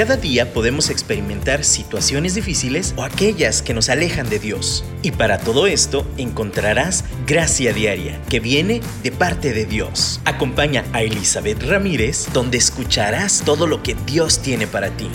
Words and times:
Cada 0.00 0.16
día 0.16 0.54
podemos 0.54 0.88
experimentar 0.88 1.62
situaciones 1.62 2.34
difíciles 2.34 2.94
o 2.96 3.02
aquellas 3.02 3.60
que 3.60 3.74
nos 3.74 3.90
alejan 3.90 4.30
de 4.30 4.38
Dios. 4.38 4.82
Y 5.02 5.10
para 5.10 5.36
todo 5.36 5.66
esto 5.66 6.06
encontrarás 6.16 7.04
gracia 7.26 7.74
diaria 7.74 8.18
que 8.30 8.40
viene 8.40 8.80
de 9.02 9.12
parte 9.12 9.52
de 9.52 9.66
Dios. 9.66 10.22
Acompaña 10.24 10.86
a 10.94 11.02
Elizabeth 11.02 11.62
Ramírez 11.64 12.28
donde 12.32 12.56
escucharás 12.56 13.42
todo 13.44 13.66
lo 13.66 13.82
que 13.82 13.94
Dios 14.06 14.38
tiene 14.38 14.66
para 14.66 14.88
ti. 14.88 15.10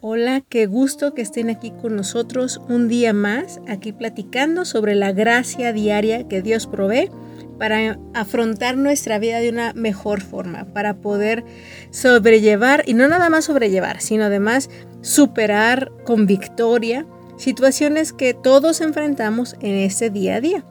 Hola, 0.00 0.40
qué 0.48 0.64
gusto 0.64 1.12
que 1.12 1.20
estén 1.20 1.50
aquí 1.50 1.70
con 1.82 1.96
nosotros 1.96 2.62
un 2.66 2.88
día 2.88 3.12
más, 3.12 3.60
aquí 3.68 3.92
platicando 3.92 4.64
sobre 4.64 4.94
la 4.94 5.12
gracia 5.12 5.74
diaria 5.74 6.26
que 6.28 6.40
Dios 6.40 6.66
provee 6.66 7.10
para 7.58 7.98
afrontar 8.14 8.76
nuestra 8.76 9.18
vida 9.18 9.38
de 9.40 9.48
una 9.48 9.72
mejor 9.74 10.20
forma, 10.20 10.64
para 10.66 10.94
poder 10.94 11.44
sobrellevar, 11.90 12.82
y 12.86 12.94
no 12.94 13.08
nada 13.08 13.30
más 13.30 13.46
sobrellevar, 13.46 14.00
sino 14.00 14.24
además 14.24 14.70
superar 15.00 15.92
con 16.04 16.26
victoria 16.26 17.06
situaciones 17.36 18.12
que 18.12 18.34
todos 18.34 18.80
enfrentamos 18.80 19.56
en 19.60 19.74
este 19.74 20.10
día 20.10 20.36
a 20.36 20.40
día. 20.40 20.64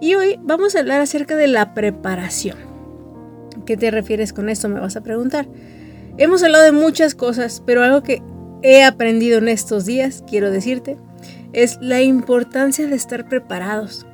Y 0.00 0.14
hoy 0.14 0.38
vamos 0.42 0.74
a 0.74 0.80
hablar 0.80 1.00
acerca 1.00 1.36
de 1.36 1.46
la 1.46 1.74
preparación. 1.74 2.56
¿Qué 3.66 3.76
te 3.76 3.90
refieres 3.90 4.32
con 4.32 4.48
esto? 4.48 4.68
Me 4.68 4.80
vas 4.80 4.96
a 4.96 5.02
preguntar. 5.02 5.46
Hemos 6.18 6.42
hablado 6.42 6.64
de 6.64 6.72
muchas 6.72 7.14
cosas, 7.14 7.62
pero 7.64 7.82
algo 7.82 8.02
que 8.02 8.20
he 8.62 8.82
aprendido 8.82 9.38
en 9.38 9.48
estos 9.48 9.86
días, 9.86 10.24
quiero 10.28 10.50
decirte, 10.50 10.96
es 11.52 11.78
la 11.80 12.02
importancia 12.02 12.86
de 12.86 12.96
estar 12.96 13.28
preparados 13.28 14.06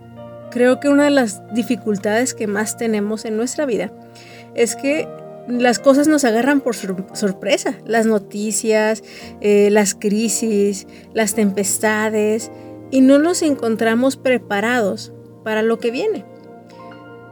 Creo 0.51 0.81
que 0.81 0.89
una 0.89 1.05
de 1.05 1.11
las 1.11 1.43
dificultades 1.55 2.35
que 2.35 2.47
más 2.47 2.77
tenemos 2.77 3.25
en 3.25 3.37
nuestra 3.37 3.67
vida 3.67 3.93
es 4.55 4.77
que 4.77 5.07
las 5.49 5.79
cosas 5.79 6.09
nos 6.09 6.25
agarran 6.25 6.61
por 6.61 6.75
sorpresa. 6.77 7.75
Las 7.87 8.07
noticias, 8.07 9.03
eh, 9.41 9.71
las 9.71 9.95
crisis, 9.95 10.87
las 11.15 11.35
tempestades, 11.35 12.51
y 12.91 13.01
no 13.01 13.19
nos 13.19 13.43
encontramos 13.43 14.17
preparados 14.17 15.13
para 15.45 15.63
lo 15.63 15.79
que 15.79 15.91
viene. 15.91 16.25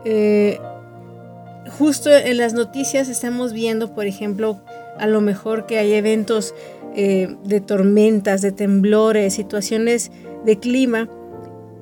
Eh, 0.05 0.59
justo 1.79 2.11
en 2.11 2.39
las 2.39 2.53
noticias 2.53 3.09
estamos 3.09 3.53
viendo, 3.53 3.95
por 3.95 4.07
ejemplo, 4.07 4.61
a 4.99 5.07
lo 5.07 5.21
mejor 5.21 5.67
que 5.67 5.79
hay 5.79 5.93
eventos 5.93 6.55
eh, 6.95 7.37
de 7.45 7.61
tormentas, 7.61 8.41
de 8.41 8.53
temblores, 8.53 9.35
situaciones 9.35 10.11
de 10.45 10.59
clima 10.59 11.09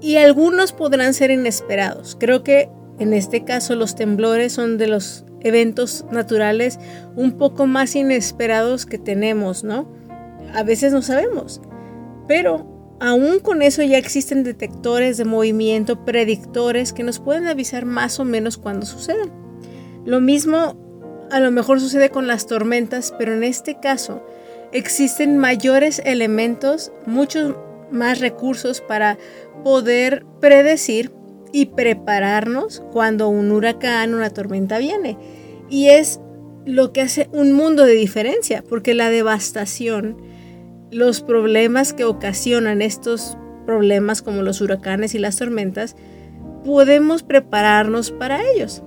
y 0.05 0.19
algunos 0.19 0.75
podrán 0.75 1.15
ser 1.15 1.31
inesperados. 1.31 2.15
Creo 2.21 2.43
que 2.45 2.69
en 2.99 3.15
este 3.15 3.43
caso 3.43 3.75
los 3.75 3.97
temblores 3.97 4.53
son 4.53 4.77
de 4.77 4.87
los 4.87 5.25
eventos 5.41 6.05
naturales 6.13 6.79
un 7.17 7.39
poco 7.39 7.67
más 7.67 7.97
inesperados 7.97 8.85
que 8.85 8.99
tenemos, 8.99 9.65
¿no? 9.65 9.89
A 10.53 10.63
veces 10.63 10.93
no 10.93 11.01
sabemos, 11.01 11.63
pero 12.29 12.67
aún 13.01 13.39
con 13.41 13.63
eso 13.63 13.83
ya 13.83 13.97
existen 13.97 14.45
detectores 14.45 15.17
de 15.17 15.25
movimiento, 15.25 16.05
predictores 16.05 16.93
que 16.93 17.03
nos 17.03 17.19
pueden 17.19 17.47
avisar 17.47 17.87
más 17.87 18.21
o 18.21 18.27
menos 18.27 18.59
cuando 18.59 18.85
sucedan. 18.85 19.33
Lo 20.05 20.21
mismo 20.21 20.77
a 21.31 21.41
lo 21.41 21.51
mejor 21.51 21.81
sucede 21.81 22.11
con 22.11 22.27
las 22.27 22.47
tormentas, 22.47 23.15
pero 23.19 23.33
en 23.33 23.43
este 23.43 23.81
caso 23.81 24.23
existen 24.71 25.39
mayores 25.39 26.03
elementos, 26.05 26.93
muchos 27.07 27.55
más 27.91 28.21
recursos 28.21 28.81
para 28.81 29.19
poder 29.63 30.25
predecir 30.41 31.13
y 31.53 31.67
prepararnos 31.67 32.83
cuando 32.93 33.29
un 33.29 33.53
huracán, 33.53 34.15
una 34.15 34.31
tormenta 34.31 34.79
viene. 34.79 35.17
Y 35.71 35.87
es 35.87 36.21
lo 36.67 36.93
que 36.93 37.01
hace 37.01 37.29
un 37.33 37.53
mundo 37.53 37.85
de 37.85 37.95
diferencia, 37.95 38.65
porque 38.69 38.95
la 38.95 39.11
devastación, 39.11 40.17
los 40.91 41.21
problemas 41.21 41.93
que 41.93 42.05
ocasionan 42.05 42.83
estos 42.83 43.37
problemas 43.67 44.23
como 44.23 44.43
los 44.43 44.61
huracanes 44.61 45.15
y 45.15 45.19
las 45.19 45.37
tormentas, 45.37 45.97
podemos 46.65 47.23
prepararnos 47.23 48.11
para 48.11 48.41
ellos. 48.51 48.83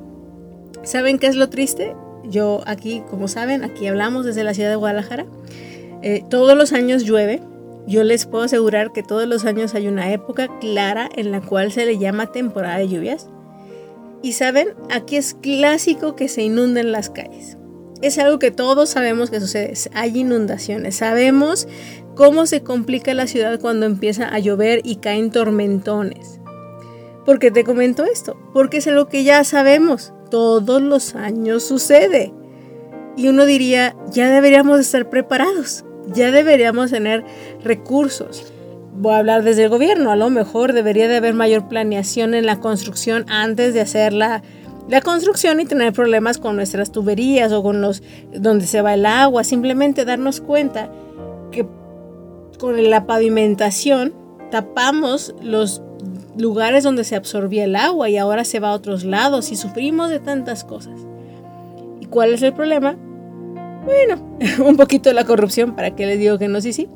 ¿Saben 0.83 1.19
qué 1.19 1.27
es 1.27 1.35
lo 1.35 1.49
triste? 1.49 1.95
Yo 2.23 2.63
aquí, 2.65 3.03
como 3.09 3.27
saben, 3.27 3.63
aquí 3.63 3.87
hablamos 3.87 4.25
desde 4.25 4.43
la 4.43 4.53
ciudad 4.53 4.69
de 4.69 4.75
Guadalajara. 4.75 5.25
Eh, 6.01 6.23
todos 6.29 6.57
los 6.57 6.73
años 6.73 7.03
llueve, 7.03 7.41
yo 7.87 8.03
les 8.03 8.25
puedo 8.25 8.43
asegurar 8.43 8.91
que 8.91 9.01
todos 9.01 9.27
los 9.27 9.45
años 9.45 9.73
hay 9.73 9.87
una 9.87 10.11
época 10.11 10.49
clara 10.59 11.09
en 11.15 11.31
la 11.31 11.39
cual 11.39 11.71
se 11.71 11.85
le 11.85 11.97
llama 11.97 12.33
temporada 12.33 12.79
de 12.79 12.89
lluvias. 12.89 13.29
Y 14.21 14.33
saben, 14.33 14.73
aquí 14.91 15.15
es 15.15 15.35
clásico 15.35 16.15
que 16.15 16.27
se 16.27 16.41
inunden 16.41 16.91
las 16.91 17.09
calles. 17.09 17.57
Es 18.01 18.19
algo 18.19 18.39
que 18.39 18.51
todos 18.51 18.89
sabemos 18.89 19.29
que 19.29 19.39
sucede. 19.39 19.73
Hay 19.93 20.19
inundaciones. 20.19 20.97
Sabemos 20.97 21.67
cómo 22.15 22.45
se 22.45 22.61
complica 22.61 23.13
la 23.13 23.25
ciudad 23.25 23.57
cuando 23.59 23.85
empieza 23.85 24.27
a 24.27 24.39
llover 24.39 24.81
y 24.83 24.97
caen 24.97 25.31
tormentones. 25.31 26.41
¿Por 27.25 27.39
qué 27.39 27.51
te 27.51 27.63
comento 27.63 28.03
esto? 28.03 28.37
Porque 28.53 28.77
es 28.77 28.87
algo 28.87 29.07
que 29.07 29.23
ya 29.23 29.45
sabemos. 29.45 30.13
Todos 30.29 30.81
los 30.81 31.15
años 31.15 31.63
sucede. 31.63 32.33
Y 33.15 33.29
uno 33.29 33.45
diría, 33.45 33.95
ya 34.11 34.29
deberíamos 34.29 34.79
estar 34.81 35.09
preparados 35.09 35.85
ya 36.13 36.31
deberíamos 36.31 36.91
tener 36.91 37.23
recursos. 37.63 38.51
Voy 38.93 39.13
a 39.13 39.19
hablar 39.19 39.43
desde 39.43 39.63
el 39.63 39.69
gobierno, 39.69 40.11
a 40.11 40.15
lo 40.15 40.29
mejor 40.29 40.73
debería 40.73 41.07
de 41.07 41.17
haber 41.17 41.33
mayor 41.33 41.67
planeación 41.67 42.33
en 42.33 42.45
la 42.45 42.59
construcción 42.59 43.25
antes 43.29 43.73
de 43.73 43.81
hacer 43.81 44.11
la, 44.13 44.41
construcción 45.03 45.59
y 45.59 45.65
tener 45.65 45.93
problemas 45.93 46.39
con 46.39 46.55
nuestras 46.55 46.91
tuberías 46.91 47.51
o 47.51 47.61
con 47.61 47.81
los 47.81 48.01
donde 48.33 48.65
se 48.65 48.81
va 48.81 48.95
el 48.95 49.05
agua, 49.05 49.43
simplemente 49.43 50.05
darnos 50.05 50.41
cuenta 50.41 50.89
que 51.51 51.67
con 52.57 52.89
la 52.89 53.05
pavimentación 53.05 54.13
tapamos 54.49 55.35
los 55.41 55.83
lugares 56.37 56.83
donde 56.83 57.03
se 57.03 57.15
absorbía 57.15 57.65
el 57.65 57.75
agua 57.75 58.09
y 58.09 58.17
ahora 58.17 58.43
se 58.45 58.59
va 58.59 58.69
a 58.69 58.73
otros 58.73 59.03
lados 59.03 59.51
y 59.51 59.55
sufrimos 59.55 60.09
de 60.09 60.19
tantas 60.19 60.63
cosas. 60.63 60.99
¿Y 61.99 62.05
cuál 62.05 62.33
es 62.33 62.41
el 62.41 62.53
problema? 62.53 62.97
Bueno, 63.87 64.21
un 64.65 64.75
poquito 64.75 65.13
la 65.13 65.23
corrupción, 65.23 65.73
¿para 65.73 65.95
qué 65.95 66.05
les 66.05 66.19
digo 66.19 66.37
que 66.37 66.49
no? 66.49 66.59
Sí, 66.59 66.73
sí. 66.73 66.89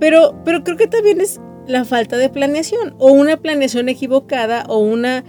Pero, 0.00 0.34
pero 0.44 0.64
creo 0.64 0.76
que 0.76 0.88
también 0.88 1.20
es 1.20 1.40
la 1.68 1.84
falta 1.84 2.16
de 2.16 2.28
planeación 2.28 2.96
o 2.98 3.12
una 3.12 3.36
planeación 3.36 3.88
equivocada 3.88 4.64
o 4.68 4.78
una 4.78 5.22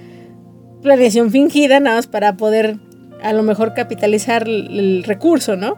planeación 0.82 1.30
fingida 1.30 1.80
nada 1.80 1.98
más 1.98 2.08
para 2.08 2.38
poder 2.38 2.78
a 3.22 3.34
lo 3.34 3.44
mejor 3.44 3.76
capitalizar 3.76 4.48
el, 4.48 5.04
recurso, 5.04 5.56
¿no? 5.56 5.76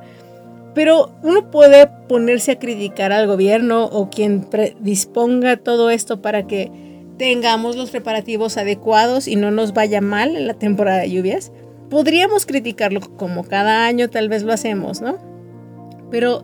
Pero 0.74 1.14
uno 1.24 1.52
puede 1.52 1.88
ponerse 2.08 2.54
a 2.54 2.60
criticar 2.60 3.12
al 3.12 3.28
gobierno 3.28 3.86
o 3.86 4.10
quien 4.10 4.48
disponga 4.80 5.58
todo 5.58 5.90
esto 5.90 6.22
para 6.22 6.48
que 6.48 6.72
tengamos 7.18 7.76
los 7.76 7.90
preparativos 7.90 8.56
adecuados 8.56 9.28
y 9.28 9.36
no 9.36 9.52
nos 9.52 9.74
vaya 9.74 10.00
mal 10.00 10.38
en 10.38 10.48
la 10.48 10.54
temporada 10.54 11.00
de 11.00 11.12
lluvias 11.12 11.52
podríamos 11.92 12.46
criticarlo 12.46 13.02
como 13.02 13.44
cada 13.44 13.86
año 13.86 14.10
tal 14.10 14.30
vez 14.30 14.44
lo 14.44 14.54
hacemos, 14.54 15.02
¿no? 15.02 15.18
Pero, 16.10 16.44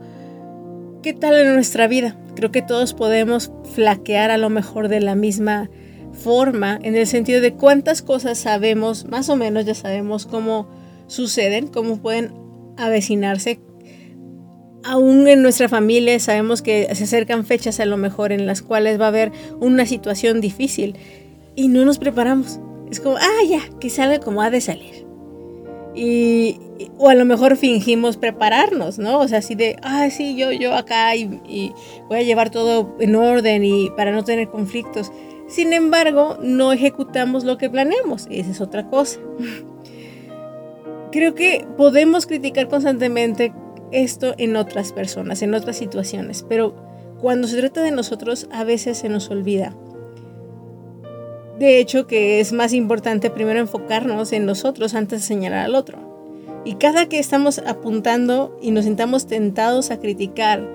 ¿qué 1.01 1.13
tal 1.13 1.35
en 1.39 1.53
nuestra 1.55 1.87
vida? 1.87 2.17
Creo 2.35 2.51
que 2.51 2.61
todos 2.61 2.93
podemos 2.93 3.51
flaquear 3.73 4.29
a 4.29 4.37
lo 4.37 4.49
mejor 4.49 4.89
de 4.89 4.99
la 4.99 5.15
misma 5.15 5.71
forma, 6.11 6.77
en 6.83 6.95
el 6.95 7.07
sentido 7.07 7.39
de 7.39 7.53
cuántas 7.53 8.01
cosas 8.01 8.37
sabemos, 8.37 9.05
más 9.05 9.29
o 9.29 9.37
menos 9.37 9.65
ya 9.65 9.73
sabemos 9.73 10.25
cómo 10.25 10.67
suceden, 11.07 11.67
cómo 11.67 11.97
pueden 12.01 12.33
avecinarse. 12.75 13.61
Aún 14.83 15.29
en 15.29 15.41
nuestra 15.41 15.69
familia 15.69 16.19
sabemos 16.19 16.61
que 16.61 16.93
se 16.93 17.05
acercan 17.05 17.45
fechas 17.45 17.79
a 17.79 17.85
lo 17.85 17.95
mejor 17.95 18.33
en 18.33 18.47
las 18.47 18.61
cuales 18.61 18.99
va 18.99 19.05
a 19.05 19.09
haber 19.09 19.31
una 19.61 19.85
situación 19.85 20.41
difícil 20.41 20.97
y 21.55 21.69
no 21.69 21.85
nos 21.85 21.99
preparamos. 21.99 22.59
Es 22.91 22.99
como, 22.99 23.15
ah, 23.15 23.43
ya, 23.49 23.61
que 23.79 23.89
salga 23.89 24.19
como 24.19 24.41
ha 24.41 24.49
de 24.49 24.61
salir. 24.61 25.06
Y, 25.97 26.59
o 26.99 27.09
a 27.09 27.15
lo 27.15 27.25
mejor 27.25 27.57
fingimos 27.57 28.17
prepararnos, 28.17 28.99
¿no? 28.99 29.19
O 29.19 29.27
sea, 29.27 29.39
así 29.39 29.55
de, 29.55 29.77
ah, 29.81 30.07
sí, 30.11 30.35
yo, 30.35 30.51
yo 30.51 30.75
acá 30.75 31.15
y, 31.15 31.73
voy 32.07 32.19
a 32.19 32.21
llevar 32.21 32.51
todo 32.51 32.95
en 32.99 33.15
orden 33.15 33.65
y 33.65 33.89
para 33.97 34.11
no 34.11 34.23
tener 34.23 34.47
conflictos. 34.49 35.11
Sin 35.47 35.73
embargo, 35.73 36.37
no 36.41 36.71
ejecutamos 36.71 37.45
lo 37.45 37.57
que 37.57 37.69
planeamos. 37.69 38.27
Esa 38.29 38.51
es 38.51 38.61
otra 38.61 38.87
cosa. 38.87 39.19
Creo 41.11 41.33
que 41.33 41.65
podemos 41.77 42.27
criticar 42.27 42.67
constantemente 42.67 43.53
esto 43.91 44.35
en 44.37 44.55
otras 44.55 44.93
personas, 44.93 45.41
en 45.41 45.55
otras 45.55 45.77
situaciones, 45.77 46.45
pero 46.47 46.75
cuando 47.19 47.47
se 47.47 47.57
trata 47.57 47.81
de 47.81 47.91
nosotros, 47.91 48.47
a 48.51 48.63
veces 48.63 48.99
se 48.99 49.09
nos 49.09 49.31
olvida 49.31 49.73
de 51.57 51.79
hecho, 51.79 52.05
que 52.05 52.39
es 52.39 52.53
más 52.53 52.73
importante 52.73 53.29
primero 53.29 53.59
enfocarnos 53.59 54.31
en 54.31 54.45
nosotros 54.45 54.93
antes 54.93 55.21
de 55.21 55.27
señalar 55.27 55.65
al 55.65 55.75
otro. 55.75 55.97
Y 56.65 56.75
cada 56.75 57.07
que 57.07 57.19
estamos 57.19 57.59
apuntando 57.59 58.57
y 58.61 58.71
nos 58.71 58.85
sintamos 58.85 59.25
tentados 59.25 59.89
a 59.89 59.99
criticar 59.99 60.67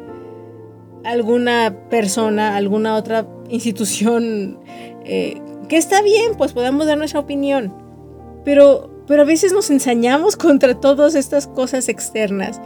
alguna 1.05 1.77
persona, 1.89 2.57
alguna 2.57 2.97
otra 2.97 3.27
institución, 3.49 4.59
eh, 5.05 5.41
que 5.69 5.77
está 5.77 6.03
bien, 6.03 6.33
pues 6.37 6.53
podemos 6.53 6.87
dar 6.87 6.99
nuestra 6.99 7.21
opinión. 7.21 7.73
Pero, 8.45 8.91
Pero 9.07 9.23
a 9.23 9.27
veces 9.27 9.53
nos 9.53 9.71
ensañamos 9.71 10.37
contra 10.39 10.81
todas 10.81 11.15
estas 11.15 11.47
cosas 11.47 11.89
externas 11.89 12.61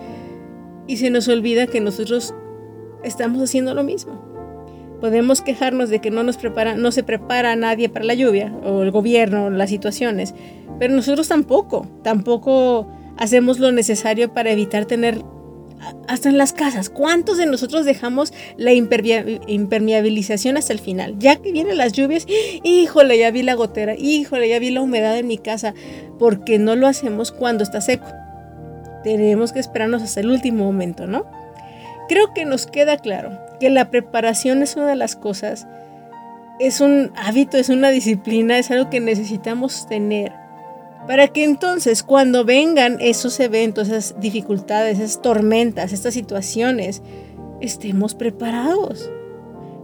y 0.87 0.97
se 0.97 1.11
nos 1.11 1.29
olvida 1.29 1.67
que 1.67 1.81
nosotros 1.81 2.35
estamos 3.03 3.43
haciendo 3.43 3.75
lo 3.75 3.83
mismo. 3.83 4.36
Podemos 5.01 5.43
quejarnos 5.43 5.91
de 5.91 6.01
que 6.01 6.11
no 6.11 6.23
nos 6.23 6.37
prepara, 6.37 6.75
no 6.75 6.91
se 6.93 7.03
prepara 7.03 7.55
nadie 7.57 7.89
para 7.89 8.05
la 8.05 8.15
lluvia, 8.15 8.53
o 8.65 8.83
el 8.83 8.91
gobierno, 8.91 9.51
las 9.51 9.71
situaciones, 9.71 10.35
pero 10.79 10.95
nosotros 10.95 11.29
tampoco, 11.29 11.87
tampoco 12.03 12.87
hacemos 13.17 13.59
lo 13.59 13.73
necesario 13.73 14.33
para 14.33 14.51
evitar 14.51 14.85
tener 14.87 15.23
hasta 16.09 16.31
en 16.31 16.39
las 16.39 16.53
casas. 16.55 16.89
¿Cuántos 16.89 17.37
de 17.37 17.47
nosotros 17.47 17.85
dejamos 17.85 18.33
la 18.57 18.73
impermeabilización 18.73 20.57
hasta 20.57 20.73
el 20.73 20.79
final? 20.79 21.19
Ya 21.19 21.37
que 21.37 21.53
vienen 21.53 21.77
las 21.77 21.93
lluvias, 21.93 22.27
híjole, 22.63 23.19
ya 23.19 23.31
vi 23.31 23.43
la 23.43 23.55
gotera, 23.55 23.95
híjole, 23.95 24.49
ya 24.49 24.59
vi 24.59 24.71
la 24.71 24.81
humedad 24.81 25.19
en 25.19 25.27
mi 25.27 25.37
casa, 25.39 25.75
porque 26.19 26.59
no 26.59 26.77
lo 26.77 26.87
hacemos 26.87 27.31
cuando 27.33 27.63
está 27.63 27.83
seco. 27.83 28.07
Tenemos 29.05 29.53
que 29.53 29.61
esperarnos 29.61 30.03
hasta 30.03 30.21
el 30.21 30.31
último 30.31 30.65
momento, 30.65 31.07
¿no? 31.07 31.27
Creo 32.09 32.33
que 32.35 32.45
nos 32.45 32.67
queda 32.67 32.99
claro 32.99 33.39
que 33.61 33.71
la 33.71 33.91
preparación 33.91 34.63
es 34.63 34.77
una 34.77 34.87
de 34.87 34.97
las 34.97 35.17
cosas, 35.17 35.67
es 36.61 36.81
un 36.81 37.13
hábito, 37.17 37.59
es 37.59 37.69
una 37.69 37.91
disciplina, 37.91 38.59
es 38.59 38.71
algo 38.71 38.91
que 38.91 39.01
necesitamos 39.01 39.87
tener 39.87 40.33
para 41.07 41.29
que 41.29 41.45
entonces 41.45 42.03
cuando 42.03 42.45
vengan 42.45 42.99
esos 43.01 43.39
eventos, 43.41 43.89
esas 43.89 44.21
dificultades, 44.21 44.99
esas 44.99 45.23
tormentas, 45.23 45.93
estas 45.93 46.15
situaciones, 46.15 47.03
estemos 47.61 48.15
preparados, 48.15 49.11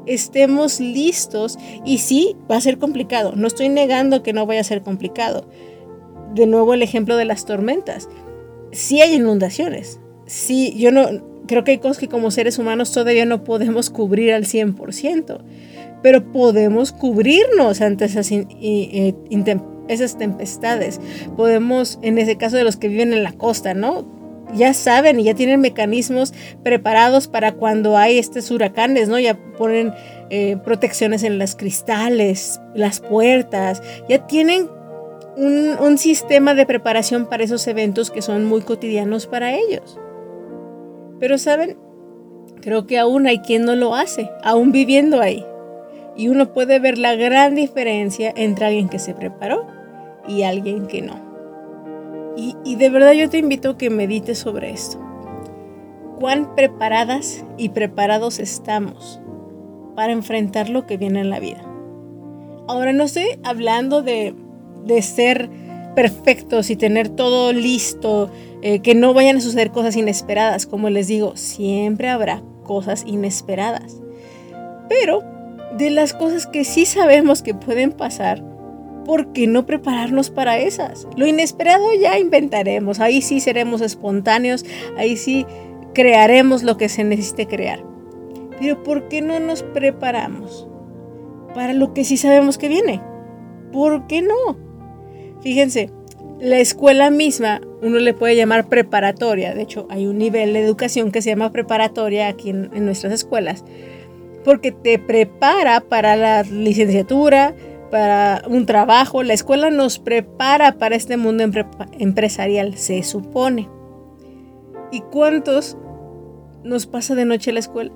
estemos 0.07 0.81
listos 0.81 1.59
y 1.85 1.99
sí, 1.99 2.37
va 2.51 2.57
a 2.57 2.61
ser 2.61 2.79
complicado, 2.79 3.35
no 3.37 3.47
estoy 3.47 3.69
negando 3.69 4.23
que 4.23 4.33
no 4.33 4.47
vaya 4.47 4.61
a 4.61 4.65
ser 4.65 4.83
complicado. 4.83 5.47
De 6.35 6.47
nuevo 6.47 6.75
el 6.75 6.83
ejemplo 6.83 7.17
de 7.17 7.27
las 7.27 7.45
tormentas. 7.45 8.09
Sí 8.73 9.03
hay 9.03 9.15
inundaciones, 9.15 10.01
sí, 10.33 10.75
yo 10.79 10.91
no, 10.91 11.09
creo 11.47 11.63
que 11.63 11.73
hay 11.73 11.79
cosas 11.79 11.99
que 11.99 12.09
como 12.09 12.31
seres 12.31 12.59
humanos 12.59 12.91
todavía 12.93 13.27
no 13.27 13.45
podemos 13.45 13.91
cubrir 13.91 14.33
al 14.33 14.45
100%, 14.45 15.39
pero 16.03 16.33
podemos 16.33 16.93
cubrirnos 16.93 17.81
ante 17.81 18.07
esas 18.07 18.31
esas 19.89 20.17
tempestades. 20.17 21.01
Podemos, 21.37 21.99
en 22.03 22.19
ese 22.19 22.37
caso 22.37 22.57
de 22.57 22.65
los 22.65 22.77
que 22.77 22.89
viven 22.89 23.13
en 23.13 23.23
la 23.23 23.33
costa, 23.33 23.75
¿no? 23.75 24.07
Ya 24.55 24.75
saben 24.75 25.21
y 25.21 25.25
ya 25.25 25.35
tienen 25.35 25.61
mecanismos 25.61 26.33
preparados 26.63 27.29
para 27.29 27.53
cuando 27.53 27.97
hay 27.97 28.19
estos 28.19 28.51
huracanes, 28.51 29.09
¿no? 29.09 29.19
Ya 29.19 29.35
ponen 29.59 29.93
eh, 30.31 30.57
protecciones 30.65 31.23
en 31.25 31.39
las 31.39 31.57
cristales, 31.57 32.61
las 32.75 33.01
puertas, 33.01 33.83
ya 34.09 34.27
tienen 34.27 34.69
un 35.35 35.97
sistema 35.97 36.55
de 36.55 36.67
preparación 36.67 37.27
para 37.27 37.45
esos 37.45 37.67
eventos 37.67 38.11
que 38.11 38.21
son 38.21 38.45
muy 38.45 38.61
cotidianos 38.61 39.27
para 39.27 39.55
ellos. 39.55 39.99
Pero 41.23 41.39
saben, 41.39 41.77
creo 42.63 42.89
que 42.89 42.99
aún 42.99 43.29
hay 43.29 43.39
quien 43.39 43.65
no 43.65 43.77
lo 43.77 43.95
hace, 43.95 44.29
aún 44.43 44.73
viviendo 44.73 45.21
ahí. 45.21 45.47
Y 46.17 46.27
uno 46.27 46.53
puede 46.53 46.81
ver 46.81 46.99
la 46.99 47.15
gran 47.15 47.55
diferencia 47.55 48.33
entre 48.35 48.67
alguien 48.67 48.89
que 48.89 48.99
se 48.99 49.15
preparó 49.15 49.69
y 50.27 50.43
alguien 50.43 50.89
que 50.89 51.01
no. 51.01 51.15
Y, 52.37 52.75
de 52.75 52.91
verdad 52.91 53.13
yo 53.13 53.31
te 53.31 53.39
invito 53.39 53.71
a 53.71 53.79
que 53.79 53.89
medites 53.89 54.39
sobre 54.39 54.71
esto. 54.71 54.99
¿Cuán 56.19 56.57
preparadas 56.57 57.45
y 57.57 57.69
preparados 57.69 58.41
estamos 58.41 59.21
para 59.95 60.11
enfrentar 60.11 60.71
lo 60.71 60.87
que 60.87 60.97
viene 60.97 61.21
en 61.21 61.31
la 61.31 61.39
vida? 61.39 61.63
Ahora 62.67 62.93
no 62.93 63.05
estoy 63.05 63.39
hablando 63.45 64.03
de, 64.03 64.35
de 64.87 65.03
ser 65.03 65.49
perfectos 65.95 66.69
y 66.71 66.75
tener 66.75 67.11
todo 67.11 67.53
listo, 67.53 68.29
eh, 68.63 68.81
que 68.81 68.95
no 68.95 69.13
vayan 69.13 69.37
a 69.37 69.41
suceder 69.41 69.71
cosas 69.71 69.97
inesperadas. 69.97 70.67
Como 70.67 70.89
les 70.89 71.09
digo, 71.09 71.37
siempre 71.37 72.09
habrá 72.09 72.43
cosas 72.63 73.05
inesperadas. 73.07 74.01
Pero 74.89 75.23
de 75.77 75.91
las 75.91 76.13
cosas 76.13 76.47
que 76.47 76.65
sí 76.65 76.87
sabemos 76.87 77.43
que 77.43 77.55
pueden 77.55 77.93
pasar, 77.93 78.43
¿por 79.05 79.33
qué 79.33 79.47
no 79.47 79.67
prepararnos 79.67 80.31
para 80.31 80.59
esas? 80.59 81.07
Lo 81.17 81.27
inesperado 81.27 81.93
ya 82.01 82.19
inventaremos, 82.19 83.01
ahí 83.01 83.23
sí 83.23 83.41
seremos 83.41 83.81
espontáneos, 83.81 84.65
ahí 84.97 85.17
sí 85.17 85.47
crearemos 85.95 86.63
lo 86.63 86.77
que 86.77 86.89
se 86.89 87.05
necesite 87.05 87.47
crear. 87.47 87.85
Pero 88.61 88.83
¿por 88.83 89.09
qué 89.09 89.23
no 89.23 89.41
nos 89.41 89.63
preparamos 89.63 90.69
para 91.55 91.73
lo 91.73 91.95
que 91.95 92.05
sí 92.05 92.17
sabemos 92.17 92.59
que 92.59 92.69
viene? 92.69 93.01
¿Por 93.73 94.07
qué 94.07 94.23
no? 94.23 94.57
Fíjense, 95.41 95.91
la 96.43 96.59
escuela 96.59 97.09
misma 97.11 97.61
uno 97.83 98.01
le 98.01 98.15
puede 98.15 98.35
llamar 98.35 98.69
preparatoria, 98.69 99.55
de 99.55 99.63
hecho 99.63 99.87
hay 99.89 100.07
un 100.09 100.19
nivel 100.19 100.53
de 100.53 100.61
educación 100.61 101.13
que 101.13 101.23
se 101.23 101.31
llama 101.31 101.53
preparatoria 101.53 102.27
aquí 102.27 102.51
en, 102.51 102.85
nuestras 102.85 103.13
escuelas, 103.13 103.65
porque 104.45 104.73
te 104.73 104.99
prepara 104.99 105.81
para 105.81 106.17
la 106.17 106.43
licenciatura, 106.43 107.55
para 107.93 108.43
un 108.49 108.67
trabajo, 108.67 109.23
la 109.23 109.35
escuela 109.35 109.71
nos 109.71 110.01
prepara 110.01 110.79
para 110.79 110.97
este 110.97 111.17
mundo 111.17 111.45
empresarial, 112.01 112.77
se 112.77 113.05
supone. 113.05 113.69
¿Y 114.91 115.01
cuántos 115.01 115.77
nos 116.65 116.89
pasa 116.89 117.15
de 117.15 117.25
noche 117.25 117.53
la 117.53 117.61
escuela? 117.61 117.93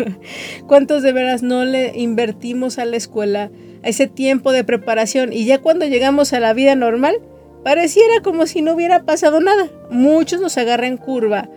¿Cuántos 0.66 1.02
de 1.02 1.12
veras 1.12 1.42
no 1.42 1.66
le 1.66 1.98
invertimos 1.98 2.78
a 2.78 2.86
la 2.86 2.96
escuela 2.96 3.50
a 3.82 3.88
ese 3.88 4.06
tiempo 4.06 4.52
de 4.52 4.64
preparación 4.64 5.34
y 5.34 5.44
ya 5.44 5.60
cuando 5.60 5.84
llegamos 5.84 6.32
a 6.32 6.40
la 6.40 6.54
vida 6.54 6.74
normal, 6.76 7.20
pareciera 7.64 8.20
como 8.22 8.46
si 8.46 8.62
no 8.62 8.74
hubiera 8.74 9.02
pasado 9.02 9.40
nada. 9.40 9.68
Muchos 9.90 10.40
nos 10.40 10.56
agarran 10.58 10.96
curva 10.96 11.48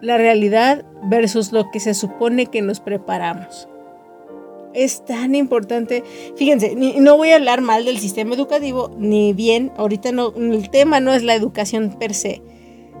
la 0.00 0.16
realidad 0.16 0.84
versus 1.04 1.52
lo 1.52 1.70
que 1.70 1.78
se 1.78 1.94
supone 1.94 2.46
que 2.46 2.62
nos 2.62 2.80
preparamos. 2.80 3.68
Es 4.72 5.04
tan 5.04 5.34
importante, 5.34 6.04
fíjense, 6.36 6.74
no 6.76 7.16
voy 7.16 7.30
a 7.30 7.36
hablar 7.36 7.60
mal 7.60 7.84
del 7.84 7.98
sistema 7.98 8.34
educativo, 8.34 8.90
ni 8.96 9.32
bien, 9.32 9.72
ahorita 9.76 10.12
no, 10.12 10.32
el 10.36 10.70
tema 10.70 11.00
no 11.00 11.12
es 11.12 11.24
la 11.24 11.34
educación 11.34 11.96
per 11.98 12.14
se, 12.14 12.40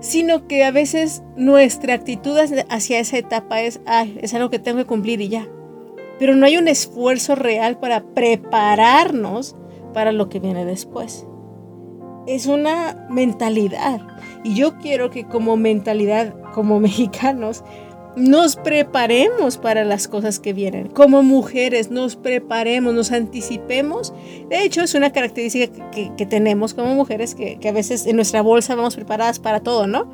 sino 0.00 0.48
que 0.48 0.64
a 0.64 0.72
veces 0.72 1.22
nuestra 1.36 1.94
actitud 1.94 2.36
hacia 2.68 2.98
esa 2.98 3.18
etapa 3.18 3.62
es, 3.62 3.80
ay, 3.86 4.18
es 4.20 4.34
algo 4.34 4.50
que 4.50 4.58
tengo 4.58 4.78
que 4.78 4.86
cumplir 4.86 5.20
y 5.20 5.28
ya. 5.28 5.48
Pero 6.18 6.34
no 6.34 6.44
hay 6.44 6.56
un 6.56 6.68
esfuerzo 6.68 7.36
real 7.36 7.78
para 7.78 8.02
prepararnos 8.02 9.54
para 9.94 10.10
lo 10.10 10.28
que 10.28 10.40
viene 10.40 10.64
después. 10.64 11.24
Es 12.30 12.46
una 12.46 13.08
mentalidad. 13.10 14.00
Y 14.44 14.54
yo 14.54 14.78
quiero 14.78 15.10
que 15.10 15.24
como 15.24 15.56
mentalidad, 15.56 16.32
como 16.54 16.78
mexicanos, 16.80 17.64
nos 18.14 18.54
preparemos 18.54 19.58
para 19.58 19.82
las 19.82 20.06
cosas 20.06 20.38
que 20.38 20.52
vienen. 20.52 20.86
Como 20.86 21.24
mujeres, 21.24 21.90
nos 21.90 22.14
preparemos, 22.14 22.94
nos 22.94 23.10
anticipemos. 23.10 24.14
De 24.48 24.62
hecho, 24.62 24.80
es 24.80 24.94
una 24.94 25.10
característica 25.10 25.90
que, 25.90 26.26
tenemos 26.26 26.72
como 26.72 26.94
mujeres, 26.94 27.34
que, 27.34 27.58
a 27.68 27.72
veces 27.72 28.06
en 28.06 28.14
nuestra 28.14 28.42
bolsa 28.42 28.76
vamos 28.76 28.94
preparadas 28.94 29.40
para 29.40 29.58
todo, 29.58 29.88
¿no? 29.88 30.06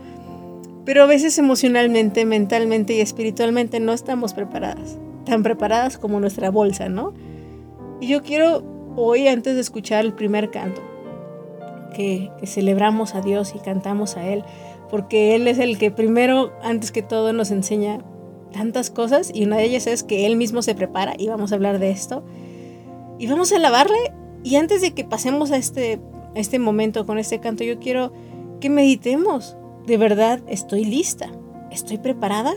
Pero 0.87 1.03
a 1.03 1.07
veces 1.07 1.37
emocionalmente, 1.37 2.25
mentalmente 2.25 2.95
y 2.95 3.01
espiritualmente 3.03 3.79
no 3.79 3.93
estamos 3.93 4.33
preparadas. 4.33 4.97
Tan 5.27 5.43
preparadas 5.43 5.99
como 5.99 6.19
nuestra 6.19 6.49
bolsa, 6.49 6.89
¿no? 6.89 7.13
Y 8.01 8.07
yo 8.07 8.23
quiero 8.23 8.65
hoy, 8.97 9.29
antes 9.29 9.55
de 9.55 9.61
escuchar 9.61 10.07
el 10.07 10.15
primer 10.15 10.51
canto, 10.51 10.96
que, 11.97 12.31
celebramos 12.45 13.15
a 13.15 13.23
Dios 13.23 13.55
y 13.57 13.59
cantamos 13.59 14.17
a 14.17 14.27
Él, 14.27 14.45
porque 14.91 15.35
Él 15.35 15.49
es 15.49 15.59
el 15.59 15.79
que 15.79 15.91
primero, 15.91 16.53
antes 16.63 16.93
que 16.93 17.03
todo, 17.03 17.33
nos 17.33 17.51
enseña 17.51 18.05
tantas 18.53 18.91
cosas 18.91 19.31
y 19.35 19.45
una 19.45 19.57
de 19.57 19.65
ellas 19.65 19.87
es 19.87 20.03
que 20.03 20.27
Él 20.27 20.37
mismo 20.37 20.63
se 20.63 20.75
prepara 20.75 21.15
y 21.19 21.29
vamos 21.29 21.53
a 21.53 21.55
hablar 21.55 21.79
de 21.79 21.91
esto. 21.91 22.23
Y 23.19 23.27
vamos 23.27 23.53
a 23.53 23.57
alabarle 23.57 23.97
y 24.45 24.57
antes 24.57 24.83
de 24.83 24.93
que 24.93 25.05
pasemos 25.05 25.51
a 25.51 25.57
este, 25.57 25.99
este 26.35 26.59
momento 26.59 27.07
con 27.07 27.19
este 27.19 27.41
canto, 27.41 27.65
yo 27.65 27.79
quiero 27.79 28.13
que 28.61 28.69
meditemos. 28.69 29.57
De 29.87 29.97
verdad, 29.97 30.41
estoy 30.49 30.85
lista, 30.85 31.31
estoy 31.71 31.97
preparada 31.97 32.55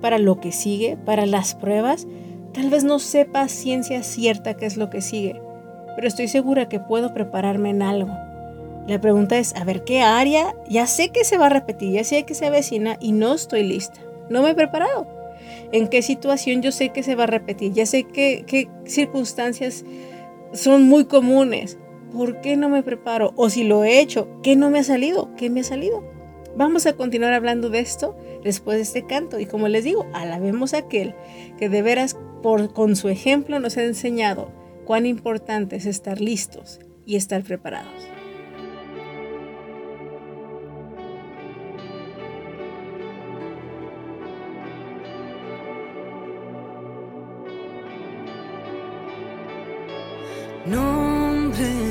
para 0.00 0.18
lo 0.18 0.40
que 0.40 0.52
sigue, 0.52 0.96
para 0.96 1.26
las 1.26 1.54
pruebas. 1.54 2.06
Tal 2.54 2.70
vez 2.70 2.84
no 2.84 2.98
sepa 2.98 3.48
ciencia 3.48 4.02
cierta 4.02 4.54
qué 4.54 4.64
es 4.64 4.76
lo 4.76 4.88
que 4.88 5.02
sigue, 5.02 5.40
pero 5.96 6.08
estoy 6.08 6.28
segura 6.28 6.68
que 6.68 6.80
puedo 6.80 7.12
prepararme 7.12 7.70
en 7.70 7.82
algo 7.82 8.12
la 8.86 9.00
pregunta 9.00 9.38
es, 9.38 9.54
a 9.54 9.64
ver, 9.64 9.84
¿qué 9.84 10.02
área? 10.02 10.54
Ya 10.68 10.86
sé 10.86 11.08
que 11.08 11.24
se 11.24 11.38
va 11.38 11.46
a 11.46 11.50
repetir, 11.50 11.92
ya 11.92 12.04
sé 12.04 12.24
que 12.24 12.34
se 12.34 12.46
avecina 12.46 12.98
y 13.00 13.12
no 13.12 13.34
estoy 13.34 13.62
lista. 13.62 14.00
No 14.28 14.42
me 14.42 14.50
he 14.50 14.54
preparado. 14.54 15.06
¿En 15.72 15.88
qué 15.88 16.02
situación 16.02 16.60
yo 16.60 16.70
sé 16.70 16.90
que 16.90 17.02
se 17.02 17.14
va 17.14 17.24
a 17.24 17.28
repetir? 17.28 17.72
Ya 17.72 17.86
sé 17.86 18.04
qué, 18.04 18.44
qué 18.46 18.68
circunstancias 18.84 19.84
son 20.52 20.82
muy 20.82 21.06
comunes. 21.06 21.78
¿Por 22.12 22.40
qué 22.42 22.56
no 22.56 22.68
me 22.68 22.82
preparo? 22.82 23.32
O 23.36 23.48
si 23.48 23.64
lo 23.64 23.84
he 23.84 24.00
hecho, 24.00 24.28
¿qué 24.42 24.54
no 24.54 24.70
me 24.70 24.80
ha 24.80 24.84
salido? 24.84 25.34
¿Qué 25.36 25.50
me 25.50 25.60
ha 25.60 25.64
salido? 25.64 26.04
Vamos 26.56 26.86
a 26.86 26.92
continuar 26.92 27.32
hablando 27.32 27.70
de 27.70 27.80
esto 27.80 28.16
después 28.44 28.76
de 28.76 28.82
este 28.82 29.06
canto. 29.06 29.40
Y 29.40 29.46
como 29.46 29.66
les 29.68 29.82
digo, 29.82 30.06
alabemos 30.12 30.74
a 30.74 30.78
aquel 30.78 31.14
que 31.58 31.68
de 31.68 31.82
veras 31.82 32.16
por, 32.42 32.72
con 32.72 32.94
su 32.94 33.08
ejemplo 33.08 33.58
nos 33.58 33.78
ha 33.78 33.84
enseñado 33.84 34.52
cuán 34.84 35.06
importante 35.06 35.76
es 35.76 35.86
estar 35.86 36.20
listos 36.20 36.78
y 37.06 37.16
estar 37.16 37.42
preparados. 37.42 38.13
Qué 50.66 51.84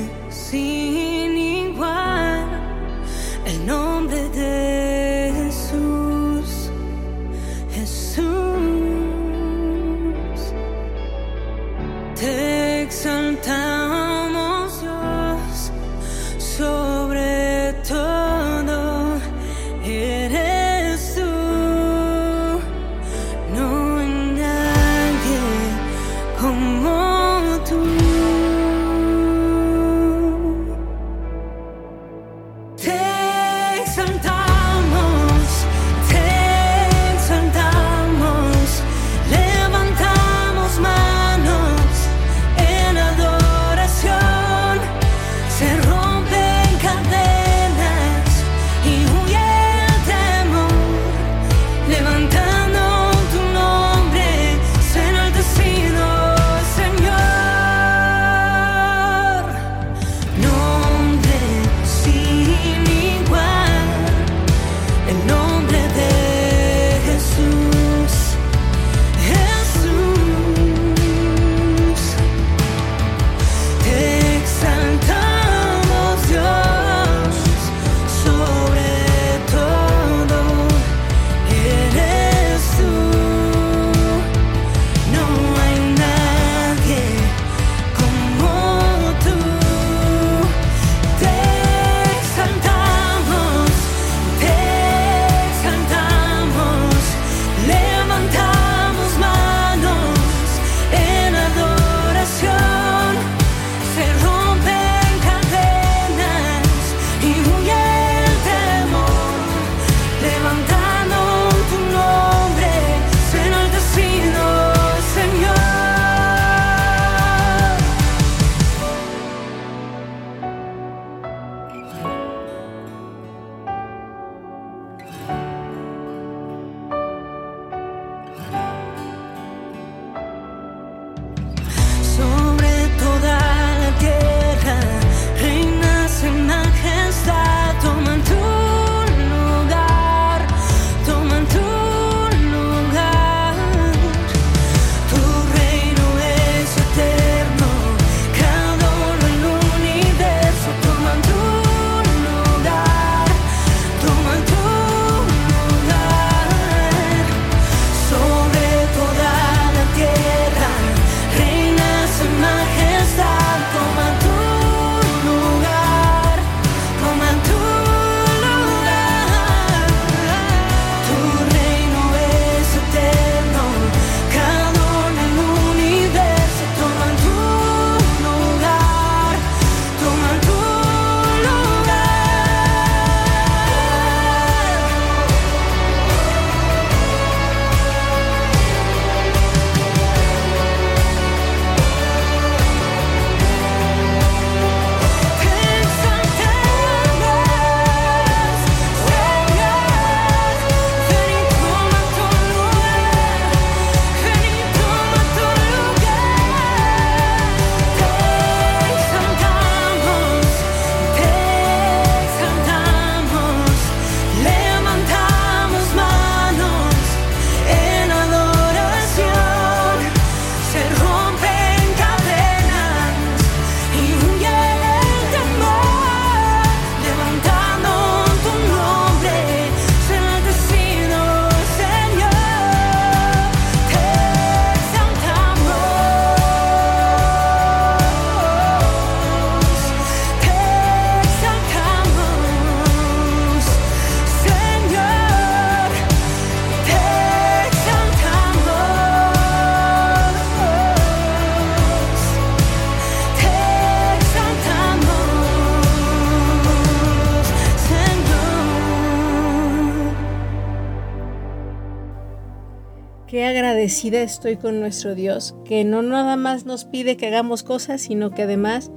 agradecida 263.54 264.22
estoy 264.22 264.58
con 264.58 264.80
nuestro 264.80 265.16
Dios, 265.16 265.56
que 265.66 265.84
no 265.84 266.02
nada 266.02 266.36
más 266.36 266.66
nos 266.66 266.86
pide 266.86 267.18
que 267.18 267.28
hagamos 267.28 267.64
cosas, 267.64 268.02
sino 268.02 268.32
que 268.32 268.44
además 268.44 268.92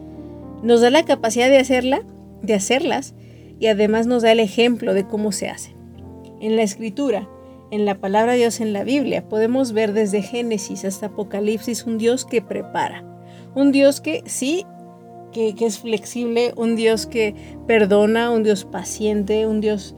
nos 0.63 0.81
da 0.81 0.91
la 0.91 1.05
capacidad 1.05 1.49
de 1.49 1.59
hacerla, 1.59 2.03
de 2.43 2.55
hacerlas, 2.55 3.15
y 3.59 3.67
además 3.69 4.07
nos 4.07 4.23
da 4.23 4.33
el 4.33 4.41
ejemplo 4.41 4.95
de 4.95 5.07
cómo 5.07 5.33
se 5.33 5.49
hace. 5.49 5.75
En 6.41 6.57
la 6.57 6.63
escritura, 6.63 7.29
en 7.71 7.85
la 7.85 7.99
palabra 8.01 8.33
de 8.33 8.39
Dios 8.39 8.61
en 8.61 8.73
la 8.73 8.85
Biblia, 8.85 9.29
podemos 9.29 9.73
ver 9.73 9.93
desde 9.93 10.23
Génesis 10.23 10.85
hasta 10.85 11.07
Apocalipsis 11.07 11.85
un 11.85 11.99
Dios 11.99 12.25
que 12.25 12.43
prepara, 12.43 13.05
un 13.55 13.73
Dios 13.73 14.01
que 14.01 14.23
sí, 14.27 14.65
que, 15.33 15.55
que 15.55 15.67
es 15.67 15.79
flexible, 15.79 16.53
un 16.57 16.77
Dios 16.77 17.07
que 17.07 17.35
perdona, 17.67 18.31
un 18.31 18.43
Dios 18.43 18.65
paciente, 18.65 19.47
un 19.47 19.61
Dios, 19.61 19.95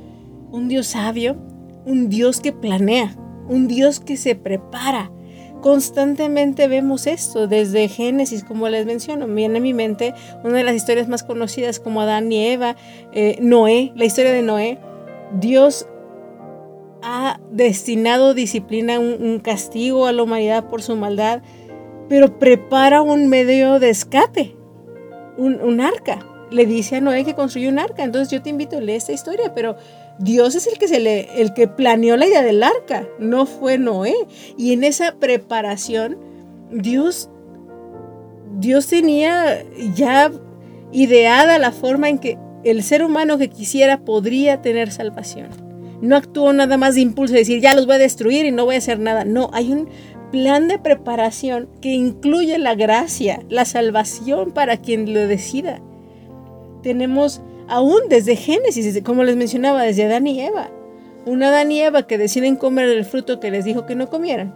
un 0.50 0.69
Dios 0.69 0.88
sabio, 0.88 1.37
un 1.85 2.09
Dios 2.09 2.41
que 2.41 2.53
planea, 2.53 3.17
un 3.49 3.69
Dios 3.69 4.00
que 4.00 4.17
se 4.17 4.35
prepara 4.35 5.11
constantemente 5.61 6.69
vemos 6.69 7.07
esto 7.07 7.47
desde 7.47 7.88
Génesis, 7.88 8.45
como 8.45 8.69
les 8.69 8.87
menciono. 8.87 9.26
Viene 9.26 9.59
a 9.59 9.61
mi 9.61 9.75
mente 9.75 10.14
una 10.45 10.59
de 10.59 10.64
las 10.64 10.75
historias 10.75 11.09
más 11.09 11.23
conocidas 11.23 11.81
como 11.81 12.00
Adán 12.00 12.31
y 12.31 12.47
Eva, 12.47 12.76
eh, 13.12 13.38
Noé, 13.40 13.93
la 13.97 14.05
historia 14.05 14.33
de 14.33 14.43
Noé. 14.43 14.78
Dios 15.33 15.87
ha 17.02 17.40
destinado 17.50 18.35
disciplina, 18.35 18.99
un, 18.99 19.38
castigo 19.40 20.07
a 20.07 20.12
la 20.12 20.23
humanidad 20.23 20.69
por 20.69 20.83
su 20.83 20.97
maldad, 20.97 21.43
pero 22.09 22.38
prepara 22.38 23.02
un 23.02 23.28
medio 23.28 23.78
de 23.78 23.90
escape, 23.90 24.57
un, 25.37 25.61
un 25.61 25.81
arca. 25.81 26.21
Le 26.50 26.64
dice 26.64 26.97
a 26.97 27.00
Noé 27.00 27.25
que 27.25 27.35
construye 27.35 27.69
un 27.69 27.78
arca. 27.78 28.05
Entonces 28.05 28.31
yo 28.31 28.43
te 28.43 28.50
invito 28.50 28.78
a 28.78 28.81
leer 28.81 28.97
esta 28.99 29.12
historia, 29.12 29.55
pero 29.55 29.76
Dios 30.19 30.55
es 30.55 30.67
el 30.67 30.79
que, 30.79 30.89
se 30.89 31.01
le, 31.01 31.41
el 31.41 31.55
que 31.55 31.69
planeó 31.69 32.17
la 32.17 32.27
idea 32.27 32.43
del 32.43 32.63
arca, 32.63 33.07
no 33.19 33.47
fue 33.47 33.79
Noé. 33.79 34.15
Y 34.57 34.73
en 34.73 34.85
esa 34.85 35.17
preparación, 35.17 36.19
Dios, 36.73 37.31
Dios 38.59 38.87
tenía 38.89 39.65
ya 39.95 40.33
ideada 40.93 41.59
la 41.59 41.73
forma 41.73 42.09
en 42.09 42.19
que 42.19 42.39
el 42.65 42.83
ser 42.83 43.05
humano 43.05 43.39
que 43.39 43.49
quisiera 43.49 44.05
podría 44.05 44.61
tener 44.61 44.91
salvación. 44.91 45.49
No 46.01 46.17
actuó 46.17 46.53
nada 46.53 46.77
más 46.77 46.95
de 46.95 47.01
impulso 47.01 47.35
de 47.35 47.41
decir, 47.41 47.61
ya 47.61 47.75
los 47.75 47.87
voy 47.87 47.97
a 47.97 47.99
destruir 47.99 48.47
y 48.47 48.53
no 48.53 48.65
voy 48.65 48.77
a 48.77 48.79
hacer 48.79 48.99
nada. 48.99 49.25
No, 49.25 49.51
hay 49.53 49.73
un 49.73 49.89
plan 50.31 50.69
de 50.69 50.79
preparación 50.79 51.69
que 51.81 51.91
incluye 51.91 52.59
la 52.59 52.75
gracia, 52.75 53.41
la 53.49 53.65
salvación 53.65 54.53
para 54.53 54.77
quien 54.77 55.13
lo 55.13 55.27
decida. 55.27 55.81
Tenemos 56.83 57.41
aún 57.69 58.01
desde 58.09 58.37
Génesis, 58.37 59.03
como 59.03 59.25
les 59.25 59.37
mencionaba, 59.37 59.83
desde 59.83 60.05
Adán 60.05 60.27
y 60.27 60.41
Eva. 60.41 60.71
Una 61.27 61.49
Adán 61.49 61.71
y 61.71 61.81
Eva 61.81 62.07
que 62.07 62.19
deciden 62.19 62.57
comer 62.57 62.89
el 62.89 63.05
fruto 63.05 63.41
que 63.41 63.51
les 63.51 63.65
dijo 63.65 63.87
que 63.87 63.95
no 63.95 64.09
comieran. 64.09 64.55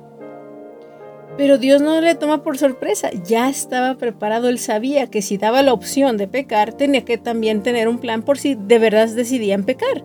Pero 1.36 1.56
Dios 1.56 1.80
no 1.80 2.00
le 2.00 2.14
toma 2.14 2.42
por 2.42 2.58
sorpresa, 2.58 3.10
ya 3.24 3.48
estaba 3.48 3.96
preparado, 3.96 4.48
él 4.48 4.58
sabía 4.58 5.06
que 5.06 5.22
si 5.22 5.38
daba 5.38 5.62
la 5.62 5.72
opción 5.72 6.18
de 6.18 6.28
pecar, 6.28 6.74
tenía 6.74 7.04
que 7.04 7.16
también 7.16 7.62
tener 7.62 7.88
un 7.88 7.98
plan 7.98 8.22
por 8.22 8.38
si 8.38 8.54
de 8.54 8.78
verdad 8.78 9.08
decidían 9.08 9.64
pecar. 9.64 10.04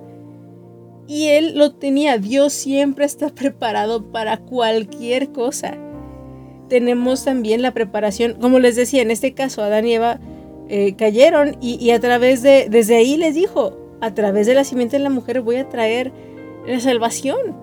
Y 1.06 1.28
él 1.30 1.58
lo 1.58 1.74
tenía, 1.74 2.18
Dios 2.18 2.54
siempre 2.54 3.06
está 3.06 3.30
preparado 3.36 4.12
para 4.12 4.38
cualquier 4.38 5.32
cosa. 5.32 5.78
Tenemos 6.70 7.26
también 7.26 7.62
la 7.62 7.74
preparación, 7.74 8.36
como 8.40 8.60
les 8.60 8.76
decía, 8.76 9.02
en 9.02 9.12
este 9.12 9.34
caso 9.34 9.64
Adán 9.64 9.86
y 9.86 9.94
Eva 9.96 10.20
eh, 10.70 10.96
cayeron 10.96 11.58
y, 11.62 11.92
a 11.92 12.00
través 12.00 12.42
de, 12.42 12.68
desde 12.70 12.96
ahí 12.96 13.18
les 13.18 13.36
dijo, 13.36 13.78
a 14.02 14.14
través 14.14 14.48
de 14.48 14.54
la 14.54 14.64
simiente 14.64 14.98
de 14.98 15.04
la 15.04 15.10
mujer 15.10 15.42
voy 15.42 15.58
a 15.58 15.70
traer 15.70 16.12
la 16.66 16.80
salvación. 16.80 17.56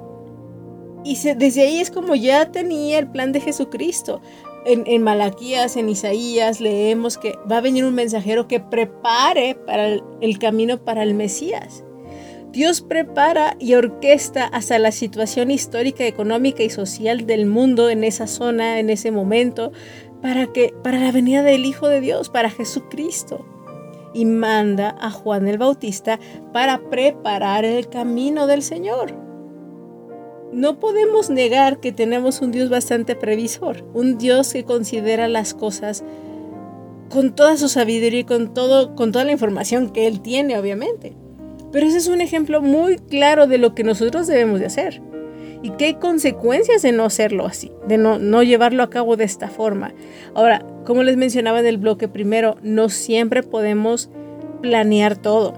Y 1.04 1.16
desde 1.34 1.62
ahí 1.62 1.80
es 1.80 1.90
como 1.90 2.14
ya 2.14 2.50
tenía 2.50 2.99
el 2.99 3.08
plan 3.08 3.32
de 3.32 3.40
Jesucristo. 3.40 4.23
En, 4.64 4.84
en, 4.87 5.02
Malaquías, 5.02 5.76
en 5.76 5.90
Isaías, 5.90 6.61
leemos 6.61 7.18
que 7.18 7.34
va 7.50 7.58
a 7.58 7.61
venir 7.61 7.84
un 7.84 7.94
mensajero 7.94 8.49
que 8.49 8.61
prepare 8.61 9.54
para 9.54 9.88
el, 9.88 10.38
camino 10.38 10.82
para 10.82 11.02
el 11.02 11.12
Mesías. 11.12 11.84
Dios 12.50 12.80
prepara 12.80 13.56
y 13.58 13.75
orquesta 13.75 14.46
hasta 14.46 14.78
la 14.78 14.92
situación 14.92 15.50
histórica, 15.50 16.06
económica 16.06 16.62
y 16.62 16.70
social 16.70 17.26
del 17.26 17.44
mundo 17.44 17.90
en 17.90 18.04
esa 18.04 18.26
zona, 18.26 18.78
en 18.78 18.88
ese 18.88 19.11
momento, 19.11 19.73
para 20.25 20.47
que 20.47 20.75
para 20.83 20.99
la 20.99 21.12
venida 21.12 21.43
del 21.43 21.66
Hijo 21.66 21.87
de 21.87 22.00
Dios, 22.00 22.31
para 22.31 22.49
Jesucristo. 22.49 23.45
Y 24.15 24.25
manda 24.25 24.97
a 24.99 25.10
Juan 25.10 25.47
el 25.47 25.58
Bautista 25.58 26.19
para 26.50 26.89
preparar 26.89 27.67
el 27.67 27.91
camino 27.91 28.47
del 28.47 28.63
Señor. 28.63 29.13
No 30.50 30.80
podemos 30.80 31.28
negar 31.28 31.78
que 31.78 31.93
tenemos 31.93 32.41
un 32.41 32.52
Dios 32.52 32.71
bastante 32.71 33.17
previsor, 33.17 33.84
un 33.93 34.17
Dios 34.17 34.54
que 34.54 34.65
considera 34.65 35.28
las 35.28 35.52
cosas 35.52 36.02
con 37.10 37.34
toda 37.34 37.58
su 37.58 37.69
sabiduría 37.69 38.21
y 38.21 38.25
con, 38.25 38.54
todo, 38.54 38.95
con 38.95 39.13
toda 39.13 39.26
la 39.26 39.32
información 39.32 39.91
que 39.91 40.06
Él 40.06 40.23
tiene, 40.23 40.58
obviamente. 40.58 41.15
Pero 41.71 41.84
ese 41.84 41.99
es 41.99 42.08
un 42.08 42.23
ejemplo 42.23 42.63
muy 42.63 42.97
claro 42.97 43.47
de 43.47 43.58
lo 43.58 43.75
que 43.75 43.84
nosotros 43.84 44.26
debemos 44.26 44.58
de 44.60 44.67
hacer 44.67 45.02
y 45.65 45.71
qué 45.71 45.87
hay 45.87 45.95
consecuencias 45.95 46.83
de 46.83 46.93
no 46.93 47.07
hacerlo 47.07 47.47
así, 47.47 47.73
de 47.89 47.97
no, 47.97 48.19
no 48.19 48.43
llevarlo 48.43 48.83
a 48.83 48.91
cabo 48.91 49.17
de 49.17 49.25
esta 49.25 49.49
forma. 49.49 49.95
Ahora, 50.35 50.63
como 50.85 51.03
les 51.03 51.17
mencionaba 51.17 51.59
en 51.59 51.65
el 51.65 51.79
bloque 51.79 52.07
primero, 52.07 52.59
no 52.63 52.91
siempre 52.91 53.43
podemos 53.43 54.11
planear 54.61 55.17
todo. 55.17 55.55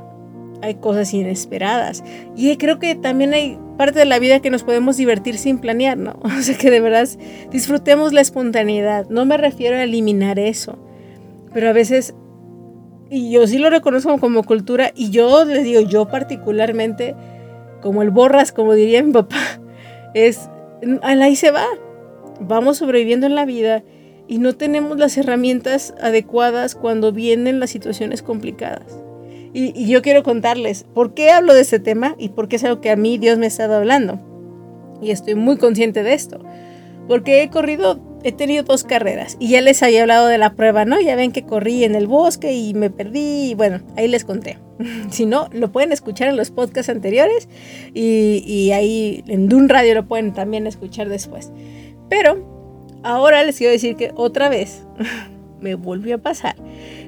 Hay 0.62 0.76
cosas 0.76 1.12
inesperadas. 1.12 2.04
Y 2.36 2.56
creo 2.56 2.78
que 2.78 2.94
también 2.94 3.34
hay 3.34 3.58
parte 3.76 3.98
de 3.98 4.04
la 4.04 4.20
vida 4.20 4.38
que 4.38 4.48
nos 4.48 4.62
podemos 4.62 4.96
divertir 4.96 5.38
sin 5.38 5.58
planear, 5.58 5.98
¿no? 5.98 6.20
O 6.22 6.40
sea, 6.40 6.56
que 6.56 6.70
de 6.70 6.78
verdad 6.78 7.08
disfrutemos 7.50 8.12
la 8.12 8.20
espontaneidad. 8.20 9.08
No 9.10 9.24
me 9.24 9.36
refiero 9.36 9.74
a 9.74 9.82
eliminar 9.82 10.38
eso. 10.38 10.78
Pero 11.52 11.68
a 11.68 11.72
veces, 11.72 12.14
y 13.10 13.32
yo 13.32 13.44
sí 13.48 13.58
lo 13.58 13.70
reconozco 13.70 14.16
como 14.18 14.44
cultura, 14.44 14.92
y 14.94 15.10
yo 15.10 15.44
les 15.44 15.64
digo, 15.64 15.80
yo 15.80 16.06
particularmente, 16.06 17.16
como 17.82 18.02
el 18.02 18.10
borras, 18.10 18.52
como 18.52 18.74
diría 18.74 19.02
mi 19.02 19.12
papá, 19.12 19.58
es, 20.16 20.48
ahí 21.02 21.36
se 21.36 21.50
va. 21.50 21.66
Vamos 22.40 22.78
sobreviviendo 22.78 23.26
en 23.26 23.34
la 23.34 23.44
vida 23.44 23.82
y 24.26 24.38
no 24.38 24.54
tenemos 24.54 24.98
las 24.98 25.16
herramientas 25.18 25.94
adecuadas 26.00 26.74
cuando 26.74 27.12
vienen 27.12 27.60
las 27.60 27.70
situaciones 27.70 28.22
complicadas. 28.22 28.98
Y, 29.52 29.86
yo 29.86 30.02
quiero 30.02 30.22
contarles 30.22 30.84
por 30.94 31.14
qué 31.14 31.30
hablo 31.30 31.54
de 31.54 31.60
este 31.60 31.78
tema 31.78 32.14
y 32.18 32.30
por 32.30 32.48
qué 32.48 32.56
es 32.56 32.64
algo 32.64 32.80
que 32.80 32.90
a 32.90 32.96
mí 32.96 33.18
Dios 33.18 33.38
me 33.38 33.44
ha 33.44 33.48
estado 33.48 33.76
hablando. 33.76 34.18
Y 35.02 35.10
estoy 35.10 35.34
muy 35.34 35.58
consciente 35.58 36.02
de 36.02 36.14
esto. 36.14 36.40
Porque 37.08 37.42
he 37.42 37.50
corrido, 37.50 38.00
he 38.24 38.32
tenido 38.32 38.64
dos 38.64 38.84
carreras 38.84 39.36
y 39.38 39.48
ya 39.48 39.60
les 39.60 39.82
había 39.82 40.02
hablado 40.02 40.26
de 40.26 40.38
la 40.38 40.54
prueba, 40.54 40.84
¿no? 40.84 41.00
Ya 41.00 41.14
ven 41.14 41.30
que 41.30 41.44
corrí 41.44 41.84
en 41.84 41.94
el 41.94 42.06
bosque 42.06 42.54
y 42.54 42.74
me 42.74 42.90
perdí 42.90 43.50
y 43.50 43.54
bueno, 43.54 43.80
ahí 43.96 44.08
les 44.08 44.24
conté. 44.24 44.58
Si 45.10 45.26
no, 45.26 45.48
lo 45.52 45.72
pueden 45.72 45.92
escuchar 45.92 46.28
en 46.28 46.36
los 46.36 46.50
podcasts 46.50 46.90
anteriores 46.90 47.48
y, 47.94 48.70
ahí 48.72 49.24
en 49.26 49.48
Dun 49.48 49.68
Radio 49.68 49.94
lo 49.94 50.06
pueden 50.06 50.32
también 50.32 50.66
escuchar 50.66 51.08
después. 51.08 51.52
Pero 52.08 53.00
ahora 53.02 53.42
les 53.42 53.58
quiero 53.58 53.72
decir 53.72 53.96
que 53.96 54.12
otra 54.14 54.48
vez 54.48 54.84
me 55.60 55.74
volvió 55.74 56.16
a 56.16 56.18
pasar. 56.18 56.56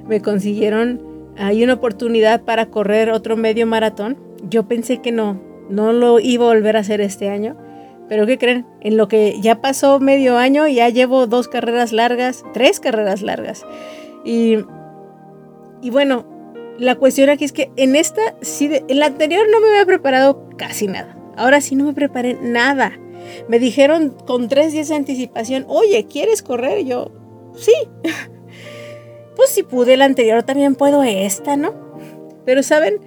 Me 0.07 0.21
consiguieron, 0.21 1.01
hay 1.37 1.63
una 1.63 1.75
oportunidad 1.75 2.43
para 2.43 2.67
correr 2.67 3.11
otro 3.11 3.37
medio 3.37 3.67
maratón. 3.67 4.17
Yo 4.49 4.67
pensé 4.67 4.99
que 4.99 5.13
no, 5.13 5.41
no 5.69 5.93
lo 5.93 6.21
iba 6.21 6.45
a 6.45 6.55
volver 6.55 6.77
a 6.77 6.81
hacer 6.81 7.01
este 7.01 7.29
año. 7.29 7.57
Pero 8.09 8.25
¿qué 8.25 8.39
creen? 8.39 8.65
En 8.81 8.97
lo 8.97 9.07
que 9.07 9.37
ya 9.43 9.61
pasó 9.61 10.01
medio 10.01 10.39
año, 10.39 10.67
ya 10.67 10.89
llevo 10.89 11.27
dos 11.27 11.47
carreras 11.47 11.93
largas, 11.93 12.43
tres 12.55 12.81
carreras 12.81 13.21
largas. 13.21 13.67
Y, 14.25 14.65
y 15.83 15.91
bueno, 15.91 16.25
la 16.79 16.95
cuestión 16.95 17.29
aquí 17.29 17.45
es 17.45 17.53
que 17.53 17.71
en 17.77 17.97
esta, 17.97 18.35
sí, 18.41 18.71
en 18.89 18.99
la 18.99 19.07
anterior 19.07 19.47
no 19.51 19.61
me 19.61 19.69
había 19.69 19.85
preparado 19.85 20.49
casi 20.57 20.87
nada. 20.87 21.17
Ahora 21.37 21.61
sí 21.61 21.75
no 21.75 21.85
me 21.85 21.93
preparé 21.93 22.39
nada. 22.41 22.93
Me 23.49 23.59
dijeron 23.59 24.15
con 24.27 24.49
tres 24.49 24.73
días 24.73 24.89
de 24.89 24.95
anticipación, 24.95 25.65
oye, 25.69 26.07
¿quieres 26.07 26.43
correr? 26.43 26.85
yo, 26.85 27.11
sí. 27.57 27.73
pues 29.37 29.51
si 29.51 29.63
pude 29.63 29.97
la 29.97 30.05
anterior, 30.05 30.43
también 30.45 30.77
puedo 30.77 31.03
esta, 31.03 31.57
¿no? 31.57 31.75
Pero 32.45 32.63
saben, 32.63 33.01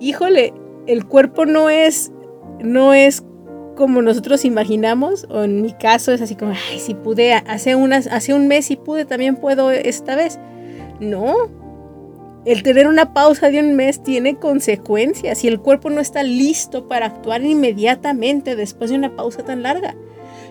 híjole, 0.00 0.54
el 0.86 1.04
cuerpo 1.04 1.46
no 1.46 1.70
es, 1.70 2.12
no 2.60 2.94
es 2.94 3.24
como 3.76 4.02
nosotros 4.02 4.44
imaginamos, 4.44 5.26
o 5.30 5.42
en 5.42 5.62
mi 5.62 5.72
caso 5.72 6.12
es 6.12 6.22
así 6.22 6.36
como, 6.36 6.52
ay, 6.52 6.78
si 6.78 6.94
pude, 6.94 7.34
hace, 7.34 7.74
unas, 7.74 8.06
hace 8.06 8.34
un 8.34 8.46
mes 8.46 8.66
si 8.66 8.76
pude, 8.76 9.04
también 9.04 9.36
puedo 9.36 9.72
esta 9.72 10.14
vez. 10.14 10.38
No, 11.00 11.34
el 12.44 12.62
tener 12.62 12.86
una 12.86 13.14
pausa 13.14 13.50
de 13.50 13.60
un 13.60 13.74
mes 13.74 14.02
tiene 14.02 14.36
consecuencias 14.36 15.44
y 15.44 15.48
el 15.48 15.60
cuerpo 15.60 15.88
no 15.88 16.00
está 16.00 16.22
listo 16.22 16.88
para 16.88 17.06
actuar 17.06 17.42
inmediatamente 17.42 18.54
después 18.54 18.90
de 18.90 18.96
una 18.96 19.16
pausa 19.16 19.44
tan 19.44 19.62
larga. 19.62 19.94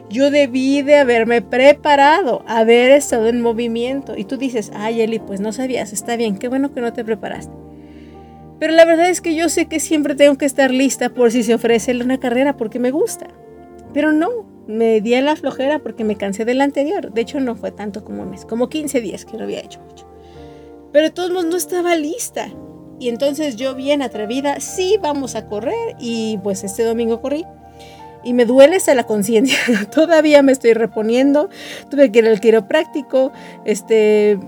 Yo 0.09 0.31
debí 0.31 0.81
de 0.81 0.97
haberme 0.97 1.41
preparado, 1.41 2.43
haber 2.47 2.91
estado 2.91 3.27
en 3.27 3.41
movimiento. 3.41 4.17
Y 4.17 4.25
tú 4.25 4.37
dices, 4.37 4.71
ay 4.75 5.01
Eli, 5.01 5.19
pues 5.19 5.39
no 5.39 5.51
sabías, 5.51 5.93
está 5.93 6.15
bien, 6.15 6.37
qué 6.37 6.47
bueno 6.47 6.73
que 6.73 6.81
no 6.81 6.93
te 6.93 7.05
preparaste. 7.05 7.53
Pero 8.59 8.73
la 8.73 8.85
verdad 8.85 9.09
es 9.09 9.21
que 9.21 9.35
yo 9.35 9.49
sé 9.49 9.67
que 9.67 9.79
siempre 9.79 10.15
tengo 10.15 10.37
que 10.37 10.45
estar 10.45 10.71
lista 10.71 11.09
por 11.09 11.31
si 11.31 11.43
se 11.43 11.53
ofrece 11.53 11.95
una 11.95 12.19
carrera 12.19 12.57
porque 12.57 12.79
me 12.79 12.91
gusta. 12.91 13.27
Pero 13.93 14.11
no, 14.11 14.29
me 14.67 15.01
di 15.01 15.13
a 15.13 15.21
la 15.21 15.35
flojera 15.35 15.79
porque 15.79 16.03
me 16.03 16.15
cansé 16.15 16.45
del 16.45 16.61
anterior. 16.61 17.11
De 17.11 17.21
hecho, 17.21 17.39
no 17.39 17.55
fue 17.55 17.71
tanto 17.71 18.03
como 18.03 18.23
un 18.23 18.31
mes, 18.31 18.45
como 18.45 18.69
15 18.69 19.01
días 19.01 19.25
que 19.25 19.37
lo 19.37 19.43
había 19.43 19.59
hecho 19.59 19.79
mucho. 19.81 20.12
Pero 20.93 21.07
de 21.07 21.11
todos 21.11 21.45
no 21.45 21.57
estaba 21.57 21.95
lista. 21.95 22.47
Y 22.99 23.09
entonces 23.09 23.57
yo 23.57 23.75
bien 23.75 24.01
atrevida, 24.01 24.61
sí, 24.61 24.97
vamos 25.01 25.35
a 25.35 25.47
correr. 25.47 25.95
Y 25.99 26.37
pues 26.43 26.63
este 26.63 26.83
domingo 26.83 27.19
corrí. 27.19 27.45
Y 28.23 28.33
me 28.33 28.45
duele 28.45 28.77
hasta 28.77 28.95
la 28.95 29.03
conciencia. 29.03 29.57
Todavía 29.91 30.41
me 30.41 30.53
estoy 30.53 30.73
reponiendo. 30.73 31.49
Tuve 31.89 32.11
que 32.11 32.19
ir 32.19 32.27
al 32.27 32.39
quiropráctico. 32.39 33.33
Este. 33.65 34.39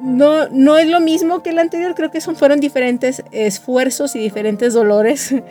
No, 0.00 0.48
no 0.48 0.78
es 0.78 0.88
lo 0.88 1.00
mismo 1.00 1.42
que 1.42 1.50
el 1.50 1.58
anterior. 1.58 1.94
Creo 1.94 2.10
que 2.10 2.22
son, 2.22 2.36
fueron 2.36 2.60
diferentes 2.60 3.22
esfuerzos 3.32 4.16
y 4.16 4.20
diferentes 4.20 4.72
dolores. 4.72 5.34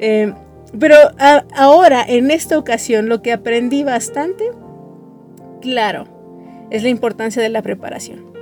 Eh, 0.00 0.34
pero 0.78 0.96
ahora, 1.54 2.04
en 2.06 2.32
esta 2.32 2.58
ocasión, 2.58 3.08
lo 3.08 3.22
que 3.22 3.32
aprendí 3.32 3.84
bastante 3.84 4.50
claro 5.62 6.08
es 6.70 6.82
la 6.82 6.88
importancia 6.88 7.40
de 7.40 7.48
la 7.48 7.62
preparación. 7.62 8.33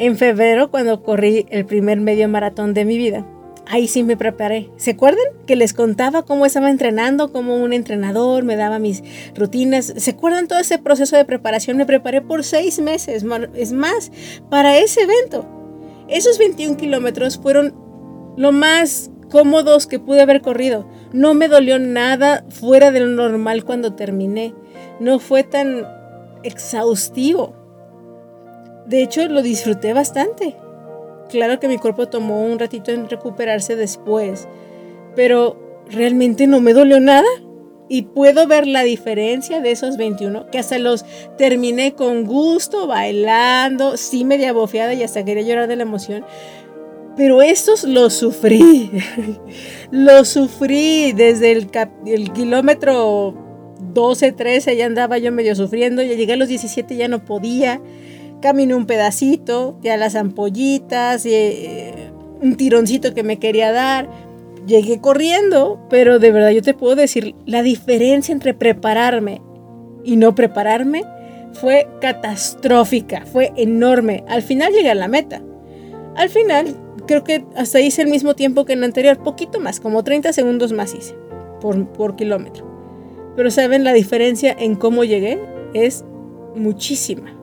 En 0.00 0.16
febrero, 0.16 0.70
cuando 0.70 1.02
corrí 1.02 1.44
el 1.50 1.66
primer 1.66 2.00
medio 2.00 2.26
maratón 2.26 2.72
de 2.72 2.86
mi 2.86 2.96
vida, 2.96 3.26
ahí 3.66 3.86
sí 3.86 4.02
me 4.02 4.16
preparé. 4.16 4.70
¿Se 4.78 4.92
acuerdan? 4.92 5.26
Que 5.46 5.56
les 5.56 5.74
contaba 5.74 6.22
cómo 6.22 6.46
estaba 6.46 6.70
entrenando, 6.70 7.30
cómo 7.32 7.56
un 7.56 7.74
entrenador 7.74 8.42
me 8.42 8.56
daba 8.56 8.78
mis 8.78 9.02
rutinas. 9.36 9.92
¿Se 9.94 10.12
acuerdan 10.12 10.48
todo 10.48 10.58
ese 10.58 10.78
proceso 10.78 11.18
de 11.18 11.26
preparación? 11.26 11.76
Me 11.76 11.84
preparé 11.84 12.22
por 12.22 12.44
seis 12.44 12.80
meses. 12.80 13.26
Es 13.54 13.72
más, 13.72 14.10
para 14.48 14.78
ese 14.78 15.02
evento. 15.02 15.46
Esos 16.08 16.38
21 16.38 16.78
kilómetros 16.78 17.38
fueron 17.38 17.74
lo 18.38 18.52
más 18.52 19.10
cómodos 19.30 19.86
que 19.86 19.98
pude 19.98 20.22
haber 20.22 20.40
corrido. 20.40 20.88
No 21.12 21.34
me 21.34 21.46
dolió 21.46 21.78
nada 21.78 22.46
fuera 22.48 22.90
de 22.90 23.00
lo 23.00 23.08
normal 23.08 23.66
cuando 23.66 23.92
terminé. 23.92 24.54
No 24.98 25.18
fue 25.18 25.42
tan 25.42 25.86
exhaustivo. 26.42 27.59
De 28.90 29.04
hecho, 29.04 29.28
lo 29.28 29.40
disfruté 29.40 29.92
bastante. 29.92 30.56
Claro 31.28 31.60
que 31.60 31.68
mi 31.68 31.78
cuerpo 31.78 32.08
tomó 32.08 32.44
un 32.44 32.58
ratito 32.58 32.90
en 32.90 33.08
recuperarse 33.08 33.76
después, 33.76 34.48
pero 35.14 35.84
realmente 35.88 36.48
no 36.48 36.60
me 36.60 36.72
dolió 36.72 36.98
nada. 36.98 37.28
Y 37.88 38.02
puedo 38.02 38.48
ver 38.48 38.66
la 38.66 38.82
diferencia 38.82 39.60
de 39.60 39.70
esos 39.70 39.96
21, 39.96 40.50
que 40.50 40.58
hasta 40.58 40.76
los 40.78 41.04
terminé 41.38 41.94
con 41.94 42.24
gusto, 42.24 42.88
bailando, 42.88 43.96
sí 43.96 44.24
media 44.24 44.52
bofeada 44.52 44.92
y 44.94 45.04
hasta 45.04 45.24
quería 45.24 45.44
llorar 45.44 45.68
de 45.68 45.76
la 45.76 45.82
emoción. 45.84 46.24
Pero 47.16 47.42
estos 47.42 47.84
los 47.84 48.14
sufrí. 48.14 48.90
los 49.92 50.28
sufrí 50.28 51.12
desde 51.12 51.52
el, 51.52 51.70
el 52.06 52.32
kilómetro 52.32 53.36
12, 53.92 54.32
13, 54.32 54.76
ya 54.76 54.86
andaba 54.86 55.18
yo 55.18 55.30
medio 55.30 55.54
sufriendo. 55.54 56.02
Ya 56.02 56.14
llegué 56.14 56.32
a 56.32 56.36
los 56.36 56.48
17, 56.48 56.96
ya 56.96 57.06
no 57.06 57.24
podía. 57.24 57.80
Caminé 58.40 58.74
un 58.74 58.86
pedacito, 58.86 59.78
ya 59.82 59.96
las 59.96 60.14
ampollitas, 60.14 61.26
eh, 61.26 62.10
un 62.40 62.56
tironcito 62.56 63.14
que 63.14 63.22
me 63.22 63.38
quería 63.38 63.72
dar. 63.72 64.08
Llegué 64.66 65.00
corriendo, 65.00 65.80
pero 65.90 66.18
de 66.18 66.32
verdad 66.32 66.50
yo 66.50 66.62
te 66.62 66.74
puedo 66.74 66.96
decir, 66.96 67.34
la 67.46 67.62
diferencia 67.62 68.32
entre 68.32 68.54
prepararme 68.54 69.42
y 70.04 70.16
no 70.16 70.34
prepararme 70.34 71.04
fue 71.52 71.88
catastrófica, 72.00 73.26
fue 73.26 73.52
enorme. 73.56 74.24
Al 74.28 74.42
final 74.42 74.72
llegué 74.72 74.90
a 74.90 74.94
la 74.94 75.08
meta. 75.08 75.42
Al 76.16 76.28
final, 76.28 76.76
creo 77.06 77.24
que 77.24 77.44
hasta 77.56 77.80
hice 77.80 78.02
el 78.02 78.08
mismo 78.08 78.34
tiempo 78.34 78.64
que 78.64 78.72
en 78.72 78.80
el 78.80 78.84
anterior, 78.84 79.18
poquito 79.18 79.60
más, 79.60 79.80
como 79.80 80.04
30 80.04 80.32
segundos 80.32 80.72
más 80.72 80.94
hice 80.94 81.14
por 81.60 82.16
kilómetro. 82.16 82.70
Pero 83.36 83.50
saben, 83.50 83.84
la 83.84 83.92
diferencia 83.92 84.54
en 84.58 84.76
cómo 84.76 85.04
llegué 85.04 85.38
es 85.74 86.04
muchísima. 86.54 87.39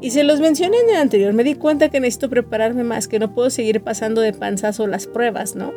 Y 0.00 0.10
se 0.10 0.24
los 0.24 0.40
mencioné 0.40 0.78
en 0.78 0.90
el 0.90 0.96
anterior, 0.96 1.32
me 1.34 1.44
di 1.44 1.54
cuenta 1.54 1.90
que 1.90 2.00
necesito 2.00 2.30
prepararme 2.30 2.84
más, 2.84 3.06
que 3.06 3.18
no 3.18 3.34
puedo 3.34 3.50
seguir 3.50 3.82
pasando 3.82 4.20
de 4.20 4.32
panzazo 4.32 4.86
las 4.86 5.06
pruebas, 5.06 5.56
¿no? 5.56 5.72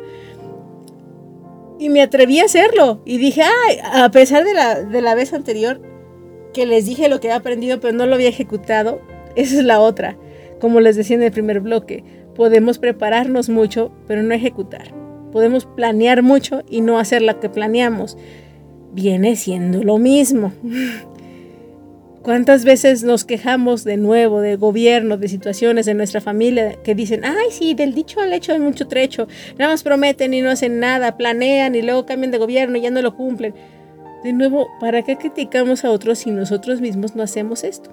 Y 1.78 1.90
me 1.90 2.00
atreví 2.00 2.40
a 2.40 2.44
hacerlo. 2.44 3.02
Y 3.04 3.18
dije, 3.18 3.42
ay, 3.42 3.78
a 3.82 4.10
pesar 4.10 4.44
de 4.44 4.54
la, 4.54 4.82
de 4.82 5.02
la 5.02 5.14
vez 5.14 5.34
anterior 5.34 5.80
que 6.54 6.64
les 6.64 6.86
dije 6.86 7.08
lo 7.08 7.20
que 7.20 7.28
había 7.28 7.40
aprendido, 7.40 7.80
pero 7.80 7.92
no 7.92 8.06
lo 8.06 8.14
había 8.14 8.28
ejecutado, 8.28 9.02
esa 9.36 9.58
es 9.58 9.64
la 9.64 9.80
otra. 9.80 10.16
Como 10.60 10.80
les 10.80 10.96
decía 10.96 11.16
en 11.16 11.22
el 11.22 11.32
primer 11.32 11.60
bloque, 11.60 12.04
podemos 12.34 12.78
prepararnos 12.78 13.50
mucho, 13.50 13.92
pero 14.06 14.22
no 14.22 14.32
ejecutar. 14.32 14.94
Podemos 15.32 15.66
planear 15.66 16.22
mucho 16.22 16.62
y 16.70 16.80
no 16.80 16.98
hacer 16.98 17.20
lo 17.20 17.40
que 17.40 17.50
planeamos. 17.50 18.16
Viene 18.92 19.36
siendo 19.36 19.82
lo 19.82 19.98
mismo. 19.98 20.52
¿Cuántas 22.24 22.64
veces 22.64 23.04
nos 23.04 23.26
quejamos 23.26 23.84
de 23.84 23.98
nuevo 23.98 24.40
de 24.40 24.56
gobierno, 24.56 25.18
de 25.18 25.28
situaciones 25.28 25.84
de 25.84 25.92
nuestra 25.92 26.22
familia 26.22 26.78
que 26.82 26.94
dicen, 26.94 27.22
ay, 27.22 27.50
sí, 27.50 27.74
del 27.74 27.92
dicho 27.92 28.18
al 28.18 28.32
hecho 28.32 28.52
hay 28.52 28.60
mucho 28.60 28.88
trecho, 28.88 29.28
nada 29.58 29.72
más 29.72 29.82
prometen 29.82 30.32
y 30.32 30.40
no 30.40 30.48
hacen 30.48 30.80
nada, 30.80 31.18
planean 31.18 31.74
y 31.74 31.82
luego 31.82 32.06
cambian 32.06 32.30
de 32.30 32.38
gobierno 32.38 32.78
y 32.78 32.80
ya 32.80 32.90
no 32.90 33.02
lo 33.02 33.14
cumplen? 33.14 33.54
De 34.22 34.32
nuevo, 34.32 34.68
¿para 34.80 35.02
qué 35.02 35.18
criticamos 35.18 35.84
a 35.84 35.90
otros 35.90 36.20
si 36.20 36.30
nosotros 36.30 36.80
mismos 36.80 37.14
no 37.14 37.22
hacemos 37.22 37.62
esto? 37.62 37.90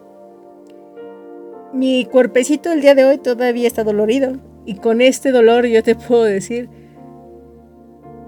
Mi 1.73 2.05
cuerpecito 2.05 2.71
el 2.71 2.79
día 2.79 2.95
de 2.95 3.03
hoy 3.03 3.17
todavía 3.17 3.67
está 3.67 3.83
dolorido 3.83 4.37
y 4.65 4.75
con 4.75 5.01
este 5.01 5.33
dolor 5.33 5.65
yo 5.65 5.83
te 5.83 5.95
puedo 5.95 6.23
decir, 6.23 6.69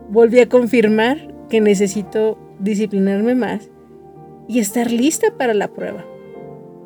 volví 0.10 0.42
a 0.42 0.50
confirmar 0.50 1.34
que 1.48 1.62
necesito 1.62 2.38
disciplinarme 2.60 3.36
más 3.36 3.70
y 4.48 4.60
estar 4.60 4.92
lista 4.92 5.28
para 5.38 5.54
la 5.54 5.70
prueba. 5.70 6.06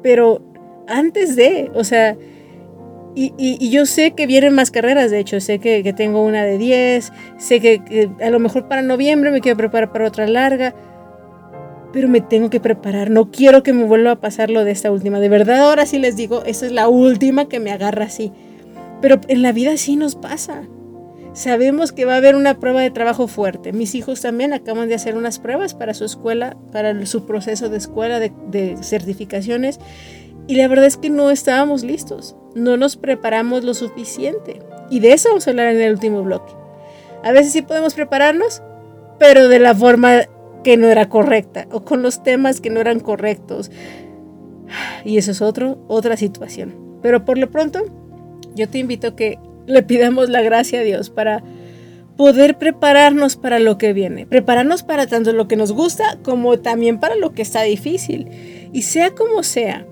Pero 0.03 0.41
antes 0.87 1.35
de, 1.35 1.71
o 1.73 1.83
sea, 1.83 2.17
y, 3.19 3.69
yo 3.71 3.87
sé 3.87 4.11
que 4.11 4.27
vienen 4.27 4.53
más 4.53 4.69
carreras, 4.69 5.09
de 5.09 5.19
hecho, 5.19 5.41
sé 5.41 5.57
que, 5.57 5.91
tengo 5.93 6.23
una 6.23 6.43
de 6.43 6.59
10, 6.59 7.11
sé 7.37 7.59
que, 7.59 8.09
a 8.21 8.29
lo 8.29 8.39
mejor 8.39 8.67
para 8.67 8.83
noviembre 8.83 9.31
me 9.31 9.41
quiero 9.41 9.57
preparar 9.57 9.91
para 9.91 10.07
otra 10.07 10.27
larga, 10.27 10.75
pero 11.91 12.07
me 12.07 12.21
tengo 12.21 12.51
que 12.51 12.59
preparar, 12.59 13.09
no 13.09 13.31
quiero 13.31 13.63
que 13.63 13.73
me 13.73 13.85
vuelva 13.85 14.11
a 14.11 14.15
pasar 14.17 14.51
lo 14.51 14.63
de 14.63 14.71
esta 14.71 14.91
última. 14.91 15.19
De 15.19 15.29
verdad, 15.29 15.61
ahora 15.61 15.87
sí 15.87 15.97
les 15.97 16.15
digo, 16.15 16.43
esta 16.45 16.67
es 16.67 16.71
la 16.71 16.89
última 16.89 17.49
que 17.49 17.59
me 17.59 17.71
agarra 17.71 18.05
así. 18.05 18.31
Pero 19.01 19.19
en 19.27 19.41
la 19.41 19.51
vida 19.51 19.77
sí 19.77 19.95
nos 19.95 20.15
pasa. 20.15 20.63
Sabemos 21.37 21.91
que 21.91 22.03
va 22.03 22.15
a 22.15 22.17
haber 22.17 22.35
una 22.35 22.59
prueba 22.59 22.81
de 22.81 22.89
trabajo 22.89 23.27
fuerte. 23.27 23.71
Mis 23.71 23.93
hijos 23.93 24.21
también 24.21 24.53
acaban 24.53 24.89
de 24.89 24.95
hacer 24.95 25.15
unas 25.15 25.37
pruebas 25.37 25.75
para 25.75 25.93
su 25.93 26.03
escuela, 26.03 26.57
para 26.71 27.05
su 27.05 27.27
proceso 27.27 27.69
de 27.69 27.77
escuela 27.77 28.19
de, 28.19 28.75
certificaciones. 28.81 29.79
Y 30.47 30.55
la 30.55 30.67
verdad 30.67 30.87
es 30.87 30.97
que 30.97 31.11
no 31.11 31.29
estábamos 31.29 31.83
listos. 31.83 32.35
No 32.55 32.75
nos 32.75 32.97
preparamos 32.97 33.63
lo 33.63 33.75
suficiente. 33.75 34.63
Y 34.89 34.99
de 34.99 35.13
eso 35.13 35.29
vamos 35.29 35.45
a 35.45 35.51
hablar 35.51 35.67
en 35.67 35.79
el 35.79 35.93
último 35.93 36.23
bloque. 36.23 36.51
A 37.23 37.31
veces 37.31 37.53
sí 37.53 37.61
podemos 37.61 37.93
prepararnos, 37.93 38.63
pero 39.19 39.47
de 39.47 39.59
la 39.59 39.75
forma 39.75 40.23
que 40.63 40.75
no 40.75 40.87
era 40.87 41.07
correcta 41.07 41.67
o 41.71 41.83
con 41.85 42.01
los 42.01 42.23
temas 42.23 42.61
que 42.61 42.71
no 42.71 42.79
eran 42.79 42.99
correctos. 42.99 43.69
Y 45.05 45.19
eso 45.19 45.29
es 45.29 45.43
otro, 45.43 45.85
otra 45.87 46.17
situación. 46.17 46.97
Pero 47.03 47.25
por 47.25 47.37
lo 47.37 47.51
pronto, 47.51 47.83
yo 48.55 48.67
te 48.67 48.79
invito 48.79 49.09
a 49.09 49.15
que 49.15 49.37
le 49.67 49.83
pidamos 49.83 50.29
la 50.29 50.41
gracia 50.41 50.79
a 50.79 50.83
Dios 50.83 51.11
para 51.11 51.43
poder 52.17 52.57
prepararnos 52.57 53.35
para 53.35 53.59
lo 53.59 53.77
que 53.77 53.93
viene, 53.93 54.25
prepararnos 54.25 54.81
para 54.81 55.05
tanto 55.05 55.33
lo 55.33 55.47
que 55.47 55.55
nos 55.55 55.71
gusta 55.71 56.17
como 56.23 56.57
también 56.59 56.99
para 56.99 57.15
lo 57.15 57.33
que 57.33 57.43
está 57.43 57.61
difícil. 57.61 58.27
Y 58.73 58.81
sea 58.81 59.11
como 59.11 59.43
sea, 59.43 59.85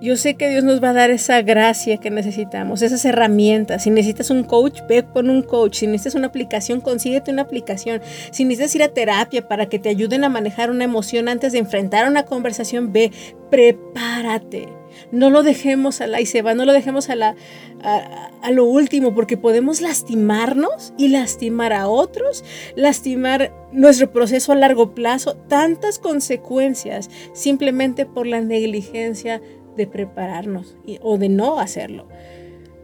yo 0.00 0.16
sé 0.16 0.34
que 0.34 0.50
Dios 0.50 0.62
nos 0.62 0.82
va 0.82 0.90
a 0.90 0.92
dar 0.92 1.10
esa 1.10 1.40
gracia 1.40 1.96
que 1.96 2.10
necesitamos, 2.10 2.82
esas 2.82 3.04
herramientas. 3.04 3.82
Si 3.82 3.90
necesitas 3.90 4.30
un 4.30 4.44
coach, 4.44 4.80
ve 4.88 5.04
con 5.04 5.30
un 5.30 5.42
coach. 5.42 5.76
Si 5.76 5.86
necesitas 5.86 6.14
una 6.14 6.26
aplicación, 6.26 6.80
consíguete 6.80 7.30
una 7.30 7.42
aplicación. 7.42 8.02
Si 8.30 8.44
necesitas 8.44 8.74
ir 8.74 8.82
a 8.82 8.88
terapia 8.88 9.48
para 9.48 9.66
que 9.66 9.78
te 9.78 9.88
ayuden 9.88 10.24
a 10.24 10.28
manejar 10.28 10.70
una 10.70 10.84
emoción 10.84 11.28
antes 11.28 11.52
de 11.52 11.58
enfrentar 11.58 12.08
una 12.08 12.24
conversación, 12.24 12.92
ve, 12.92 13.10
prepárate. 13.50 14.68
No 15.12 15.30
lo 15.30 15.42
dejemos 15.42 16.00
a 16.00 16.06
la 16.06 16.20
y 16.20 16.26
se 16.26 16.42
va, 16.42 16.54
no 16.54 16.64
lo 16.64 16.72
dejemos 16.72 17.08
a, 17.10 17.16
la, 17.16 17.36
a, 17.82 18.50
lo 18.50 18.64
último, 18.64 19.14
porque 19.14 19.36
podemos 19.36 19.80
lastimarnos 19.80 20.92
y 20.96 21.08
lastimar 21.08 21.72
a 21.72 21.88
otros, 21.88 22.44
lastimar 22.74 23.52
nuestro 23.72 24.12
proceso 24.12 24.52
a 24.52 24.56
largo 24.56 24.94
plazo, 24.94 25.36
tantas 25.48 25.98
consecuencias 25.98 27.10
simplemente 27.32 28.06
por 28.06 28.26
la 28.26 28.40
negligencia 28.40 29.40
de 29.76 29.86
prepararnos 29.86 30.76
o 31.02 31.18
de 31.18 31.28
no 31.28 31.58
hacerlo. 31.58 32.08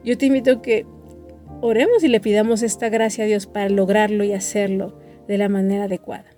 Yo 0.04 0.18
te 0.18 0.26
invito 0.26 0.52
a 0.52 0.62
que 0.62 0.86
oremos 1.60 2.02
y 2.02 2.08
le 2.08 2.20
pidamos 2.20 2.62
esta 2.62 2.88
gracia 2.88 3.24
a 3.24 3.26
Dios 3.26 3.46
para 3.46 3.68
lograrlo 3.68 4.24
y 4.24 4.32
hacerlo 4.32 4.98
de 5.28 5.38
la 5.38 5.48
manera 5.48 5.84
adecuada. 5.84 6.31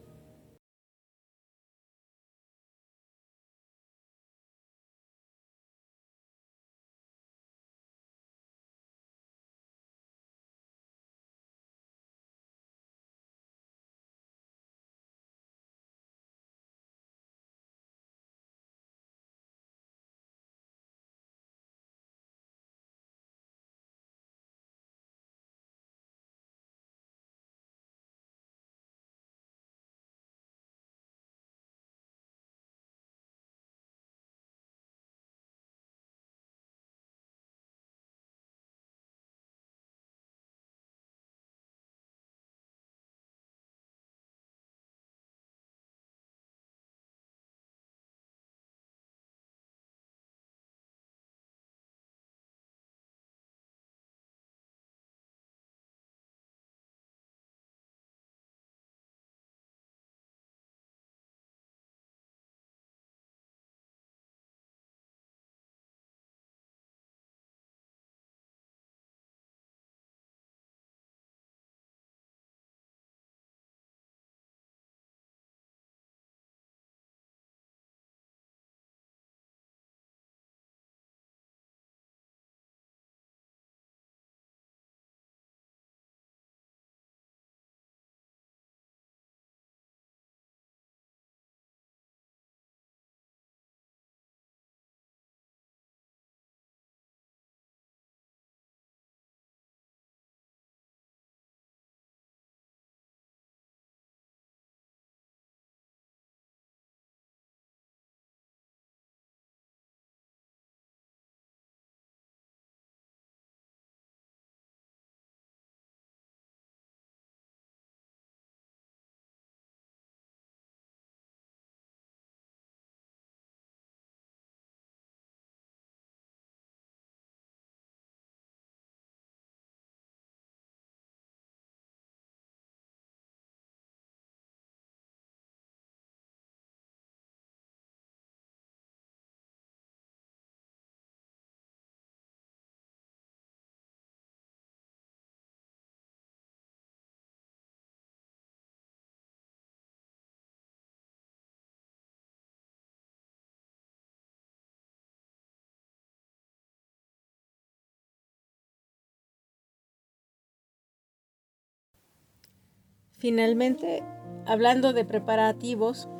Finalmente, 163.24 164.02
hablando 164.44 164.92
de 164.92 165.06
preparativos, 165.06 166.10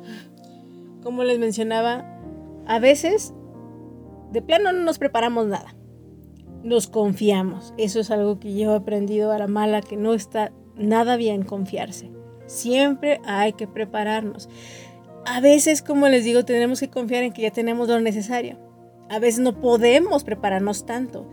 como 1.03 1.23
les 1.23 1.37
mencionaba, 1.37 2.03
a 2.65 2.79
veces 2.79 3.31
de 4.31 4.41
plano 4.41 4.71
no 4.71 4.79
nos 4.79 4.97
preparamos 4.97 5.45
nada. 5.45 5.75
Nos 6.63 6.87
confiamos. 6.87 7.75
Eso 7.77 7.99
es 7.99 8.09
algo 8.09 8.39
que 8.39 8.57
yo 8.57 8.73
he 8.73 8.77
aprendido 8.77 9.31
a 9.31 9.37
la 9.37 9.45
mala, 9.45 9.81
que 9.81 9.97
no 9.97 10.15
está 10.15 10.51
nada 10.75 11.15
bien 11.15 11.43
confiarse. 11.43 12.09
Siempre 12.47 13.21
hay 13.23 13.53
que 13.53 13.67
prepararnos. 13.67 14.49
A 15.27 15.41
veces, 15.41 15.83
como 15.83 16.07
les 16.07 16.23
digo, 16.23 16.43
tenemos 16.43 16.79
que 16.79 16.89
confiar 16.89 17.21
en 17.21 17.33
que 17.33 17.43
ya 17.43 17.51
tenemos 17.51 17.87
lo 17.87 17.99
necesario. 17.99 18.57
A 19.11 19.19
veces 19.19 19.41
no 19.41 19.61
podemos 19.61 20.23
prepararnos 20.23 20.87
tanto. 20.87 21.29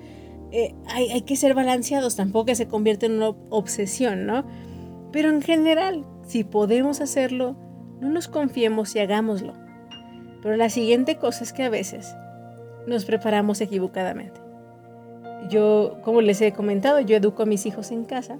Eh, 0.51 0.75
hay, 0.85 1.23
que 1.23 1.35
ser 1.35 1.55
balanceados, 1.55 2.15
tampoco 2.15 2.55
se 2.55 2.69
convierte 2.69 3.07
en 3.07 3.13
una 3.13 3.29
obsesión, 3.49 4.27
¿no? 4.27 4.45
Pero 5.13 5.29
en 5.29 5.43
general, 5.43 6.05
si 6.27 6.45
podemos 6.45 7.01
hacerlo, 7.01 7.57
no 8.01 8.09
nos 8.09 8.29
confiemos 8.29 8.95
y 8.97 9.01
hagámoslo. 9.01 9.53
Pero 10.43 10.57
la 10.57 10.71
siguiente 10.71 11.17
cosa 11.17 11.45
es 11.45 11.53
que 11.53 11.63
a 11.63 11.71
veces 11.71 12.17
nos 12.87 13.05
preparamos 13.05 13.61
equivocadamente. 13.61 14.41
Yo, 15.49 15.99
como 16.03 16.21
les 16.21 16.41
he 16.41 16.53
comentado, 16.53 17.01
yo 17.01 17.17
educo 17.17 17.43
a 17.43 17.47
mis 17.47 17.67
hijos 17.67 17.91
en 17.91 18.05
casa. 18.05 18.39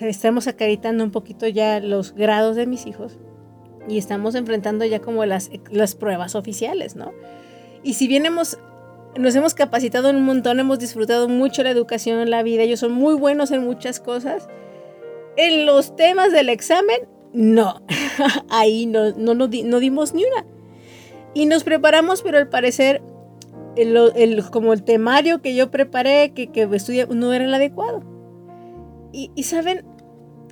Estamos 0.00 0.46
acreditando 0.46 1.04
un 1.04 1.10
poquito 1.10 1.46
ya 1.46 1.80
los 1.80 2.14
grados 2.14 2.56
de 2.56 2.66
mis 2.66 2.86
hijos 2.86 3.18
y 3.88 3.98
estamos 3.98 4.34
enfrentando 4.34 4.84
ya 4.84 5.00
como 5.00 5.24
las, 5.24 5.50
las 5.70 5.94
pruebas 5.94 6.34
oficiales, 6.34 6.96
¿no? 6.96 7.12
Y 7.82 7.94
si 7.94 8.08
bien 8.08 8.24
nos 8.24 9.34
hemos 9.34 9.54
capacitado 9.54 10.10
un 10.10 10.22
montón, 10.22 10.60
hemos 10.60 10.78
disfrutado 10.78 11.28
mucho 11.28 11.62
la 11.62 11.70
educación, 11.70 12.28
la 12.28 12.42
vida, 12.42 12.62
ellos 12.62 12.80
son 12.80 12.92
muy 12.92 13.14
buenos 13.14 13.50
en 13.50 13.64
muchas 13.64 14.00
cosas, 14.00 14.48
en 15.38 15.66
los 15.66 15.94
temas 15.94 16.32
del 16.32 16.48
examen, 16.48 16.98
no, 17.32 17.80
ahí 18.50 18.86
no, 18.86 19.12
no, 19.12 19.46
dimos 19.46 20.12
ni 20.12 20.24
una. 20.24 20.44
Y 21.32 21.46
nos 21.46 21.62
preparamos, 21.62 22.22
pero 22.22 22.38
al 22.38 22.48
parecer 22.48 23.00
como 24.50 24.72
el 24.72 24.82
temario 24.82 25.40
que 25.40 25.54
yo 25.54 25.70
preparé, 25.70 26.32
que, 26.34 26.48
que 26.48 26.62
estudié, 26.72 27.06
no 27.06 27.32
era 27.32 27.44
el 27.44 27.54
adecuado. 27.54 28.02
Y 29.12 29.44
saben, 29.44 29.84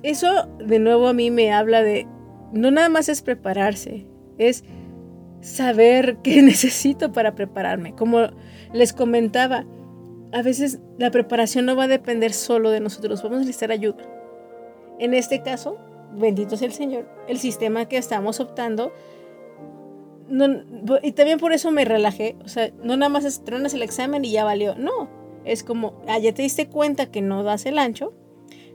eso 0.03 0.47
de 0.59 0.79
nuevo 0.79 1.09
a 1.09 1.13
mí 1.13 1.31
me 1.31 1.51
habla 1.51 1.83
de, 1.83 2.07
no 2.53 2.71
nada 2.71 2.87
más 2.87 3.09
es 3.09 3.21
prepararse, 3.21 4.07
es 4.37 4.63
saber 5.41 6.17
qué 6.23 6.41
necesito 6.41 7.11
para 7.11 7.35
prepararme. 7.35 7.93
Como 7.93 8.29
les 8.73 8.93
comentaba, 8.93 9.65
a 10.31 10.41
veces 10.41 10.79
la 10.97 11.11
preparación 11.11 11.65
no 11.65 11.75
va 11.75 11.83
a 11.83 11.89
depender 11.89 12.31
solo 12.31 12.71
de 12.71 12.79
nosotros, 12.79 13.21
vamos 13.21 13.37
a 13.37 13.39
necesitar 13.41 13.71
ayuda. 13.71 14.16
En 14.99 15.13
este 15.13 15.41
caso, 15.41 15.77
bendito 16.13 16.57
sea 16.57 16.67
el 16.67 16.73
Señor, 16.73 17.07
el 17.27 17.39
sistema 17.39 17.87
que 17.87 17.97
estamos 17.97 18.39
optando 18.39 18.91
y 21.03 21.11
también 21.13 21.39
por 21.39 21.53
eso 21.53 21.71
me 21.71 21.85
relajé. 21.85 22.35
O 22.43 22.47
sea, 22.47 22.71
no 22.83 22.97
nada 22.97 23.09
más 23.09 23.25
estrenas 23.25 23.73
el 23.73 23.81
examen 23.81 24.25
y 24.25 24.31
ya 24.31 24.43
valió. 24.43 24.75
No, 24.75 25.09
es 25.45 25.63
como, 25.63 26.01
ah, 26.07 26.19
ya 26.19 26.33
te 26.33 26.41
diste 26.41 26.67
cuenta 26.67 27.11
que 27.11 27.21
no 27.21 27.43
das 27.43 27.65
el 27.65 27.79
ancho. 27.79 28.13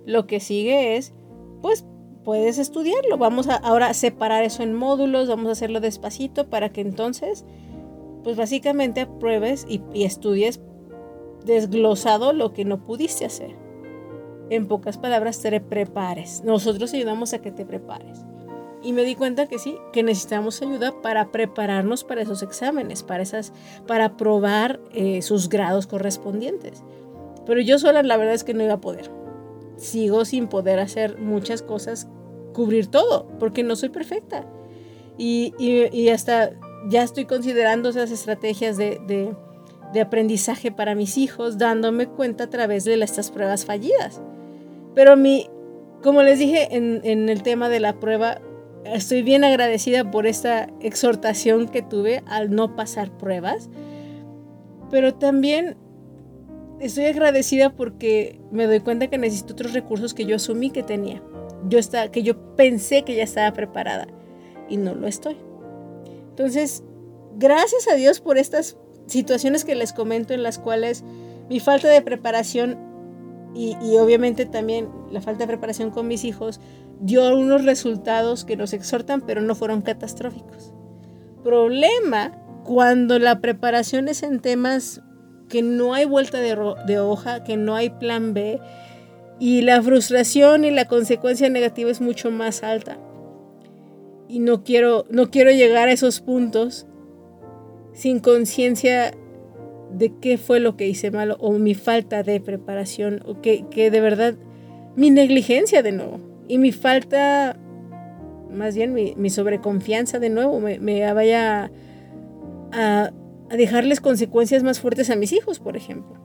Lo 0.07 0.27
que 0.27 0.41
sigue 0.41 0.97
es, 0.97 1.13
pues 1.61 1.85
puedes 2.25 2.59
estudiarlo. 2.59 3.19
Vamos 3.19 3.49
a 3.49 3.57
ahora 3.57 3.93
separar 3.95 4.45
eso 4.45 4.63
en 4.63 4.75
módulos, 4.75 5.29
vamos 5.29 5.49
a 5.49 5.53
hacerlo 5.53 5.81
despacito 5.81 6.49
para 6.49 6.71
que 6.71 6.81
entonces, 6.81 7.45
pues 8.25 8.37
básicamente 8.37 9.03
apruebes 9.03 9.67
y, 9.69 9.83
y 9.93 10.05
estudies 10.05 10.61
desglosado 11.45 12.33
lo 12.33 12.53
que 12.53 12.65
no 12.65 12.85
pudiste 12.85 13.27
hacer. 13.27 13.62
En 14.53 14.67
pocas 14.67 14.99
palabras, 14.99 15.41
te 15.41 15.63
prepares. 15.63 16.43
Nosotros 16.45 16.93
ayudamos 16.93 17.33
a 17.33 17.39
que 17.39 17.51
te 17.51 17.65
prepares. 17.65 18.19
Y 18.83 18.93
me 18.93 19.03
di 19.03 19.15
cuenta 19.15 19.47
que 19.47 19.59
sí, 19.59 19.79
que 19.95 20.03
necesitamos 20.03 20.61
ayuda 20.61 20.93
para 21.01 21.33
prepararnos 21.33 22.05
para 22.05 22.21
esos 22.21 22.43
exámenes, 22.43 23.03
para, 23.03 23.23
esas, 23.23 23.55
para 23.87 24.19
probar 24.19 24.79
eh, 24.93 25.23
sus 25.23 25.49
grados 25.49 25.87
correspondientes. 25.87 26.85
Pero 27.47 27.63
yo 27.63 27.79
sola 27.79 28.03
la 28.03 28.19
verdad 28.19 28.35
es 28.35 28.45
que 28.45 28.53
no 28.53 28.63
iba 28.63 28.75
a 28.75 28.81
poder. 28.83 29.11
Sigo 29.79 30.27
sin 30.27 30.49
poder 30.49 30.81
hacer 30.81 31.17
muchas 31.17 31.63
cosas, 31.63 32.07
cubrir 32.53 32.89
todo, 32.89 33.29
porque 33.39 33.63
no 33.63 33.75
soy 33.75 33.89
perfecta. 33.89 34.45
Y, 35.17 35.55
y, 35.59 36.11
hasta 36.11 36.51
ya 36.91 37.03
estoy 37.03 37.25
considerando 37.25 37.89
esas 37.89 38.11
estrategias 38.11 38.77
de, 38.77 39.01
de, 39.07 39.35
de, 39.95 40.01
aprendizaje 40.03 40.71
para 40.71 40.95
mis 40.95 41.17
hijos, 41.17 41.57
dándome 41.57 42.07
cuenta 42.07 42.45
a 42.45 42.51
través 42.51 42.85
de 42.85 43.03
estas 43.03 43.31
pruebas 43.31 43.65
fallidas. 43.65 44.21
Pero 44.95 45.17
mi, 45.17 45.49
como 46.03 46.23
les 46.23 46.39
dije 46.39 46.69
en, 46.77 47.29
el 47.29 47.43
tema 47.43 47.69
de 47.69 47.81
la 47.81 47.99
prueba, 47.99 48.41
estoy 48.85 49.23
bien 49.23 49.45
agradecida 49.45 50.11
por 50.11 50.27
esta 50.27 50.69
exhortación 50.81 51.69
que 51.69 51.83
tuve 51.83 52.23
al 52.27 52.51
no 52.51 52.77
pasar 52.77 53.17
pruebas, 53.17 53.71
pero 54.91 55.15
también 55.15 55.77
estoy 56.81 57.07
agradecida 57.07 57.71
porque 57.71 58.41
me 58.51 58.67
doy 58.67 58.81
cuenta 58.81 59.09
que 59.09 59.19
necesito 59.19 59.55
otros 59.55 59.73
recursos 59.73 60.15
que 60.15 60.27
yo 60.27 60.37
asumí 60.37 60.71
que 60.71 60.83
tenía. 60.83 61.23
Yo 61.69 61.79
está, 61.79 62.11
que 62.11 62.23
yo 62.23 62.57
pensé 62.57 63.03
que 63.03 63.15
ya 63.15 63.23
estaba 63.23 63.53
preparada 63.53 64.09
y 64.69 64.77
no 64.77 64.95
lo 64.95 65.07
estoy. 65.07 65.37
Entonces, 66.31 66.83
gracias 67.39 67.89
a 67.89 67.95
Dios 67.95 68.21
por 68.21 68.37
estas 68.37 68.77
situaciones 69.07 69.65
que 69.65 69.75
les 69.75 69.93
comento 69.93 70.35
en 70.35 70.43
las 70.43 70.59
cuales 70.59 71.05
mi 71.49 71.61
falta 71.61 71.89
de 71.89 72.03
preparación 72.03 72.92
y, 73.55 73.77
y 73.83 73.97
obviamente 73.99 74.47
también 74.47 74.89
la 75.11 75.21
falta 75.21 75.45
de 75.45 75.49
preparación 75.49 75.91
con 75.91 76.09
mis 76.09 76.25
hijos 76.25 76.61
dio 77.01 77.37
unos 77.37 77.65
resultados 77.65 78.45
que 78.45 78.57
nos 78.57 78.73
exhortan, 78.73 79.21
pero 79.21 79.41
no 79.43 79.55
fueron 79.55 79.83
catastróficos. 79.83 80.73
Problema 81.43 82.39
cuando 82.65 83.19
la 83.19 83.41
preparación 83.41 84.09
es 84.09 84.23
en 84.23 84.41
temas 84.41 85.03
que 85.49 85.63
no 85.63 85.95
hay 85.95 86.05
vuelta 86.05 86.39
de, 86.39 86.99
hoja, 86.99 87.45
que 87.45 87.57
no 87.57 87.75
hay 87.75 87.91
plan 87.91 88.33
B, 88.33 88.61
y 89.39 89.63
la 89.63 89.83
frustración 89.83 90.65
y 90.65 90.71
la 90.71 90.87
consecuencia 90.87 91.51
negativa 91.51 91.91
es 91.91 92.01
mucho 92.01 92.31
más 92.31 92.63
alta. 92.63 92.99
Y 94.29 94.39
no 94.39 94.63
quiero, 94.63 95.05
no 95.11 95.31
quiero 95.31 95.51
llegar 95.51 95.89
a 95.89 95.93
esos 95.93 96.21
puntos 96.21 96.87
sin 97.93 98.21
conciencia 98.21 99.13
de 99.93 100.13
qué 100.21 100.39
fue 100.39 100.61
lo 100.61 100.77
que 100.77 100.89
hice 100.89 101.11
malo 101.11 101.37
o 101.41 101.53
mi 101.53 101.75
falta 101.75 102.23
de 102.23 102.41
preparación 102.41 103.23
o 103.27 103.41
que, 103.41 103.65
que 103.71 103.91
de 103.91 104.01
verdad 104.01 104.35
mi 104.97 105.11
negligencia 105.11 105.83
de 105.83 105.93
nuevo 105.93 106.21
y 106.49 106.59
mi 106.59 106.73
falta, 106.73 107.57
más 108.51 108.75
bien 108.75 108.93
mi, 108.93 109.31
sobreconfianza 109.31 110.19
de 110.19 110.29
nuevo, 110.29 110.61
me, 110.61 111.13
vaya 111.13 111.71
a, 112.73 113.11
a, 113.51 113.57
dejarles 113.57 114.01
consecuencias 114.01 114.63
más 114.63 114.81
fuertes 114.81 115.11
a 115.11 115.17
mis 115.17 115.33
hijos, 115.33 115.61
por 115.61 115.77
ejemplo. 115.77 116.21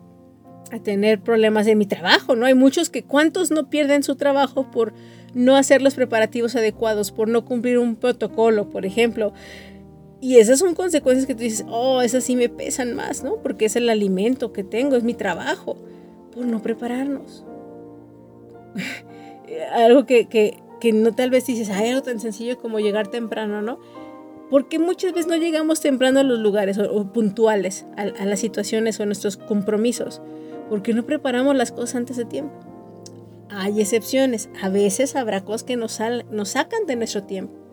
A 0.71 0.79
tener 0.79 1.21
problemas 1.21 1.65
en 1.67 1.77
mi 1.77 1.85
trabajo, 1.85 2.35
¿no? 2.35 2.45
Hay 2.45 2.55
muchos 2.55 2.89
que, 2.89 3.03
¿cuántos 3.03 3.51
no 3.51 3.69
pierden 3.69 4.03
su 4.03 4.15
trabajo 4.15 4.69
por 4.69 4.93
no 5.33 5.55
hacer 5.55 5.81
los 5.81 5.95
preparativos 5.95 6.57
adecuados, 6.57 7.11
por 7.11 7.29
no 7.29 7.45
cumplir 7.45 7.77
un 7.77 7.95
protocolo, 7.95 8.69
por 8.69 8.85
ejemplo? 8.85 9.31
Y 10.19 10.37
esas 10.37 10.59
son 10.59 10.73
consecuencias 10.73 11.27
que 11.27 11.35
tú 11.35 11.41
dices, 11.41 11.65
oh, 11.69 12.01
esas 12.01 12.23
sí 12.23 12.35
me 12.35 12.49
pesan 12.49 12.95
más, 12.95 13.23
¿no? 13.23 13.35
Porque 13.37 13.65
es 13.65 13.75
el 13.75 13.87
alimento 13.89 14.51
que 14.51 14.63
tengo, 14.63 14.95
es 14.95 15.03
mi 15.03 15.13
trabajo, 15.13 15.77
por 16.33 16.45
no 16.45 16.61
prepararnos. 16.61 17.45
algo 19.73 20.05
que, 20.05 20.25
que, 20.25 20.57
que, 20.79 20.91
no 20.91 21.13
tal 21.13 21.29
vez 21.29 21.45
dices, 21.45 21.69
hay 21.69 21.89
algo 21.89 22.01
tan 22.01 22.19
sencillo 22.19 22.57
como 22.57 22.79
llegar 22.79 23.07
temprano, 23.09 23.61
¿no? 23.61 23.79
Porque 24.49 24.79
muchas 24.79 25.13
veces 25.13 25.27
no 25.27 25.35
llegamos 25.35 25.81
temprano 25.81 26.21
a 26.21 26.23
los 26.23 26.39
lugares 26.39 26.77
o, 26.77 27.11
puntuales 27.11 27.85
a, 27.95 28.03
a, 28.03 28.25
las 28.25 28.39
situaciones 28.39 28.99
o 28.99 29.03
a 29.03 29.05
nuestros 29.05 29.37
compromisos, 29.37 30.21
porque 30.69 30.93
no 30.93 31.05
preparamos 31.05 31.55
las 31.55 31.71
cosas 31.71 31.95
antes 31.95 32.17
de 32.17 32.25
tiempo. 32.25 32.55
Hay 33.49 33.81
excepciones, 33.81 34.49
a 34.61 34.69
veces 34.69 35.15
habrá 35.15 35.41
cosas 35.41 35.63
que 35.63 35.75
nos, 35.75 35.99
nos 36.31 36.49
sacan 36.49 36.85
de 36.87 36.95
nuestro 36.95 37.23
tiempo. 37.23 37.66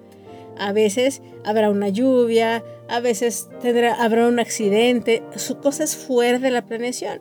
A 0.58 0.72
veces 0.72 1.22
habrá 1.44 1.70
una 1.70 1.88
lluvia, 1.88 2.64
a 2.88 3.00
veces 3.00 3.48
tendrá, 3.60 3.94
habrá 3.94 4.28
un 4.28 4.38
accidente, 4.38 5.22
son 5.36 5.60
cosas 5.60 5.96
fuera 5.96 6.38
de 6.38 6.50
la 6.50 6.66
planeación. 6.66 7.20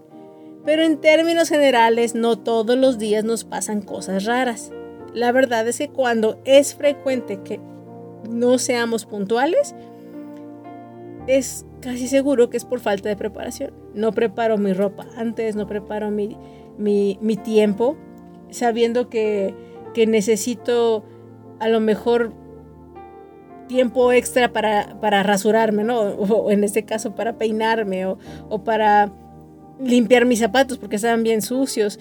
Pero 0.66 0.84
en 0.84 1.02
términos 1.02 1.50
generales, 1.50 2.16
no 2.16 2.38
todos 2.38 2.78
los 2.78 2.98
días 2.98 3.24
nos 3.24 3.44
pasan 3.44 3.82
cosas 3.82 4.26
raras. 4.26 4.72
La 5.14 5.32
verdad 5.32 5.68
es 5.68 5.78
que 5.78 5.90
cuando 5.90 6.40
es 6.46 6.76
frecuente 6.76 7.42
que 7.44 7.60
no 8.30 8.58
seamos 8.58 9.06
puntuales, 9.06 9.76
es 11.28 11.66
casi 11.82 12.08
seguro 12.08 12.50
que 12.50 12.58
es 12.58 12.66
por 12.66 12.80
falta 12.80 13.10
de 13.10 13.16
preparación. 13.16 13.74
No 13.94 14.12
preparo 14.12 14.58
mi 14.58 14.74
ropa 14.74 15.06
antes, 15.18 15.56
no 15.56 15.68
preparo 15.68 16.12
mi, 16.12 16.38
mi, 16.78 17.38
tiempo, 17.44 17.96
sabiendo 18.50 19.10
que, 19.10 19.54
que, 19.94 20.08
necesito 20.08 21.04
a 21.60 21.68
lo 21.68 21.80
mejor 21.80 22.34
tiempo 23.74 24.12
extra 24.12 24.54
para, 24.54 25.00
para 25.02 25.24
rasurarme, 25.24 25.84
¿no? 25.84 26.00
O, 26.02 26.52
en 26.52 26.64
este 26.64 26.86
caso 26.86 27.16
para 27.16 27.34
peinarme 27.34 28.06
o, 28.06 28.20
o 28.50 28.64
para 28.64 29.12
limpiar 29.80 30.26
mis 30.26 30.40
zapatos 30.40 30.78
porque 30.78 30.98
estaban 30.98 31.24
bien 31.24 31.42
sucios. 31.42 32.00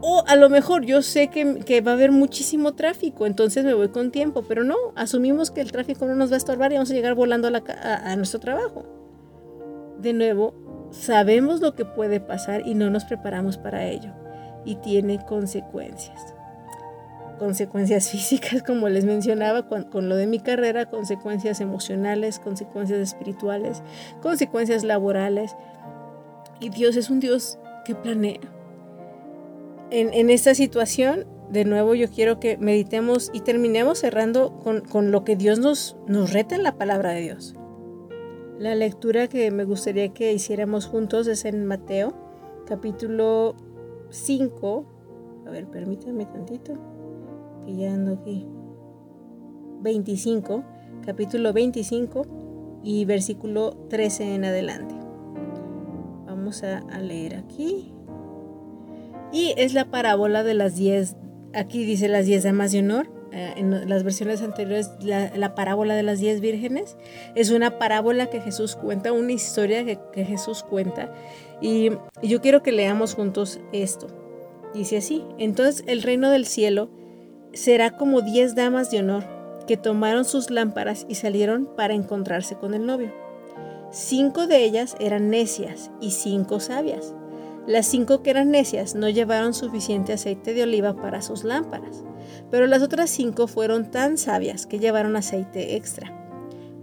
O 0.00 0.24
a 0.26 0.34
lo 0.36 0.48
mejor 0.48 0.84
yo 0.84 1.02
sé 1.02 1.28
que, 1.28 1.80
va 1.80 1.92
a 1.92 1.94
haber 1.94 2.10
muchísimo 2.12 2.74
tráfico, 2.74 3.26
entonces 3.26 3.64
me 3.64 3.74
voy 3.74 3.88
con 3.88 4.10
tiempo, 4.10 4.44
pero 4.46 4.62
no, 4.64 4.76
asumimos 4.94 5.50
que 5.50 5.60
el 5.60 5.72
tráfico 5.72 6.06
no 6.06 6.14
nos 6.14 6.30
va 6.30 6.34
a 6.34 6.38
estorbar 6.38 6.72
y 6.72 6.76
vamos 6.76 6.90
a 6.90 6.94
llegar 6.94 7.14
volando 7.14 7.48
a 7.48 8.16
nuestro 8.16 8.40
trabajo. 8.40 8.84
De 10.00 10.12
nuevo, 10.12 10.54
sabemos 10.90 11.60
lo 11.60 11.74
que 11.74 11.84
puede 11.84 12.20
pasar 12.20 12.66
y 12.66 12.74
no 12.74 12.90
nos 12.90 13.04
preparamos 13.04 13.56
para 13.56 13.86
ello. 13.86 14.12
Y 14.64 14.76
tiene 14.76 15.24
consecuencias. 15.24 16.37
Consecuencias 17.38 18.08
físicas, 18.10 18.62
como 18.62 18.88
les 18.88 19.04
mencionaba 19.04 19.68
con, 19.68 20.08
lo 20.08 20.16
de 20.16 20.26
mi 20.26 20.40
carrera, 20.40 20.86
consecuencias 20.86 21.60
emocionales, 21.60 22.38
consecuencias 22.38 23.00
espirituales, 23.00 23.82
consecuencias 24.22 24.84
laborales. 24.84 25.56
Y 26.60 26.70
Dios 26.70 26.96
es 26.96 27.10
un 27.10 27.20
Dios 27.20 27.58
que 27.84 27.94
planea. 27.94 28.40
En, 29.90 30.28
esta 30.28 30.54
situación, 30.54 31.26
de 31.50 31.64
nuevo 31.64 31.94
yo 31.94 32.10
quiero 32.10 32.40
que 32.40 32.58
meditemos 32.58 33.30
y 33.32 33.40
terminemos 33.40 34.00
cerrando 34.00 34.58
con, 34.58 34.82
con 34.82 35.10
lo 35.12 35.24
que 35.24 35.34
Dios 35.34 35.58
nos, 35.58 35.96
nos 36.06 36.32
reta 36.32 36.54
en 36.56 36.62
la 36.62 36.76
palabra 36.76 37.12
de 37.12 37.22
Dios. 37.22 37.54
La 38.58 38.74
lectura 38.74 39.28
que 39.28 39.52
me 39.52 39.64
gustaría 39.64 40.08
que 40.08 40.32
hiciéramos 40.32 40.86
juntos 40.86 41.28
es 41.28 41.44
en 41.44 41.64
Mateo, 41.64 42.12
capítulo 42.66 43.54
5. 44.10 44.84
A 45.46 45.50
ver, 45.50 45.66
permítanme 45.68 46.26
tantito, 46.26 46.74
que 47.76 48.12
aquí. 48.12 48.46
25, 49.80 50.64
capítulo 51.04 51.52
25 51.52 52.80
y 52.82 53.04
versículo 53.04 53.76
13 53.88 54.34
en 54.34 54.44
adelante. 54.44 54.94
Vamos 56.26 56.62
a, 56.62 56.80
leer 57.00 57.36
aquí. 57.36 57.92
Y 59.32 59.54
es 59.56 59.74
la 59.74 59.90
parábola 59.90 60.42
de 60.42 60.54
las 60.54 60.76
10, 60.76 61.16
aquí 61.54 61.84
dice 61.84 62.08
las 62.08 62.26
10 62.26 62.44
damas 62.44 62.72
de 62.72 62.80
honor 62.80 63.10
eh, 63.30 63.54
en 63.56 63.88
las 63.88 64.04
versiones 64.04 64.40
anteriores 64.40 64.90
la, 65.02 65.54
parábola 65.54 65.94
de 65.94 66.02
las 66.02 66.18
diez 66.18 66.40
vírgenes. 66.40 66.96
Es 67.34 67.50
una 67.50 67.78
parábola 67.78 68.30
que 68.30 68.40
Jesús 68.40 68.74
cuenta, 68.74 69.12
una 69.12 69.32
historia 69.32 69.84
que, 69.84 70.24
Jesús 70.24 70.62
cuenta. 70.62 71.12
Y, 71.60 71.90
yo 72.22 72.40
quiero 72.40 72.62
que 72.62 72.72
leamos 72.72 73.14
juntos 73.14 73.60
esto. 73.72 74.06
Dice 74.74 74.98
así, 74.98 75.24
entonces 75.38 75.84
el 75.86 76.02
reino 76.02 76.30
del 76.30 76.46
cielo 76.46 76.90
será 77.58 77.90
como 77.96 78.22
diez 78.22 78.54
damas 78.54 78.90
de 78.90 79.00
honor 79.00 79.24
que 79.66 79.76
tomaron 79.76 80.24
sus 80.24 80.50
lámparas 80.50 81.04
y 81.08 81.16
salieron 81.16 81.66
para 81.76 81.94
encontrarse 81.94 82.56
con 82.56 82.74
el 82.74 82.86
novio. 82.86 83.12
Cinco 83.90 84.46
de 84.46 84.64
ellas 84.64 84.96
eran 85.00 85.30
necias 85.30 85.90
y 86.00 86.12
cinco 86.12 86.60
sabias. 86.60 87.14
Las 87.66 87.86
cinco 87.86 88.22
que 88.22 88.30
eran 88.30 88.50
necias 88.50 88.94
no 88.94 89.08
llevaron 89.08 89.52
suficiente 89.52 90.12
aceite 90.12 90.54
de 90.54 90.62
oliva 90.62 90.94
para 90.96 91.20
sus 91.20 91.44
lámparas 91.44 92.04
pero 92.50 92.66
las 92.66 92.82
otras 92.82 93.10
cinco 93.10 93.46
fueron 93.46 93.90
tan 93.90 94.18
sabias 94.18 94.66
que 94.66 94.78
llevaron 94.78 95.16
aceite 95.16 95.76
extra. 95.76 96.14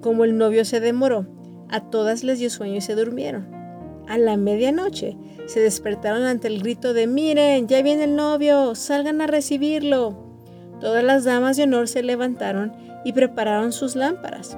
Como 0.01 0.23
el 0.23 0.37
novio 0.37 0.65
se 0.65 0.79
demoró, 0.79 1.25
a 1.69 1.89
todas 1.89 2.23
les 2.23 2.39
dio 2.39 2.49
sueño 2.49 2.75
y 2.75 2.81
se 2.81 2.95
durmieron. 2.95 3.53
A 4.07 4.17
la 4.17 4.37
medianoche 4.37 5.17
se 5.47 5.59
despertaron 5.59 6.23
ante 6.23 6.47
el 6.47 6.61
grito 6.61 6.93
de 6.93 7.07
Miren, 7.07 7.67
ya 7.67 7.81
viene 7.81 8.03
el 8.03 8.15
novio, 8.15 8.75
salgan 8.75 9.21
a 9.21 9.27
recibirlo. 9.27 10.24
Todas 10.79 11.03
las 11.03 11.23
damas 11.23 11.57
de 11.57 11.63
honor 11.63 11.87
se 11.87 12.03
levantaron 12.03 12.73
y 13.03 13.13
prepararon 13.13 13.71
sus 13.71 13.95
lámparas. 13.95 14.57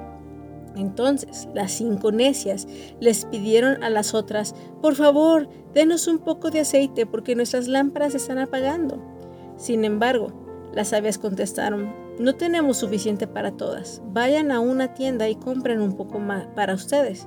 Entonces 0.76 1.48
las 1.54 1.72
cinco 1.72 2.12
necias 2.12 2.68
les 3.00 3.24
pidieron 3.24 3.82
a 3.82 3.90
las 3.90 4.14
otras, 4.14 4.54
por 4.80 4.94
favor, 4.94 5.48
denos 5.74 6.06
un 6.06 6.18
poco 6.18 6.50
de 6.50 6.60
aceite 6.60 7.06
porque 7.06 7.34
nuestras 7.34 7.68
lámparas 7.68 8.12
se 8.12 8.18
están 8.18 8.38
apagando. 8.38 9.02
Sin 9.56 9.84
embargo, 9.84 10.32
las 10.72 10.88
sabias 10.88 11.18
contestaron, 11.18 11.92
no 12.18 12.34
tenemos 12.34 12.78
suficiente 12.78 13.26
para 13.26 13.52
todas. 13.52 14.02
Vayan 14.12 14.50
a 14.50 14.60
una 14.60 14.94
tienda 14.94 15.28
y 15.28 15.36
compren 15.36 15.80
un 15.80 15.96
poco 15.96 16.18
más 16.18 16.46
para 16.54 16.74
ustedes. 16.74 17.26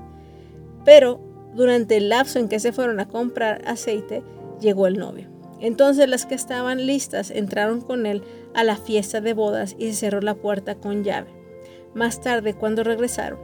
Pero 0.85 1.19
durante 1.53 1.97
el 1.97 2.09
lapso 2.09 2.39
en 2.39 2.47
que 2.47 2.59
se 2.59 2.71
fueron 2.71 2.99
a 2.99 3.07
comprar 3.07 3.61
aceite, 3.65 4.23
llegó 4.59 4.87
el 4.87 4.97
novio. 4.97 5.30
Entonces 5.61 6.09
las 6.09 6.25
que 6.25 6.35
estaban 6.35 6.85
listas 6.85 7.31
entraron 7.31 7.81
con 7.81 8.05
él 8.05 8.23
a 8.53 8.63
la 8.63 8.75
fiesta 8.75 9.21
de 9.21 9.33
bodas 9.33 9.75
y 9.77 9.87
se 9.87 9.93
cerró 9.93 10.19
la 10.19 10.35
puerta 10.35 10.75
con 10.75 11.03
llave. 11.03 11.29
Más 11.93 12.19
tarde, 12.19 12.53
cuando 12.55 12.83
regresaron, 12.83 13.39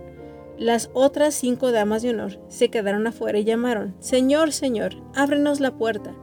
las 0.58 0.90
otras 0.94 1.36
cinco 1.36 1.72
damas 1.72 2.02
de 2.02 2.10
honor 2.10 2.40
se 2.50 2.70
quedaron 2.70 3.06
afuera 3.06 3.38
y 3.38 3.44
llamaron, 3.44 3.96
Señor, 4.00 4.52
Señor, 4.52 4.96
ábrenos 5.14 5.60
la 5.60 5.78
puerta. 5.78 6.16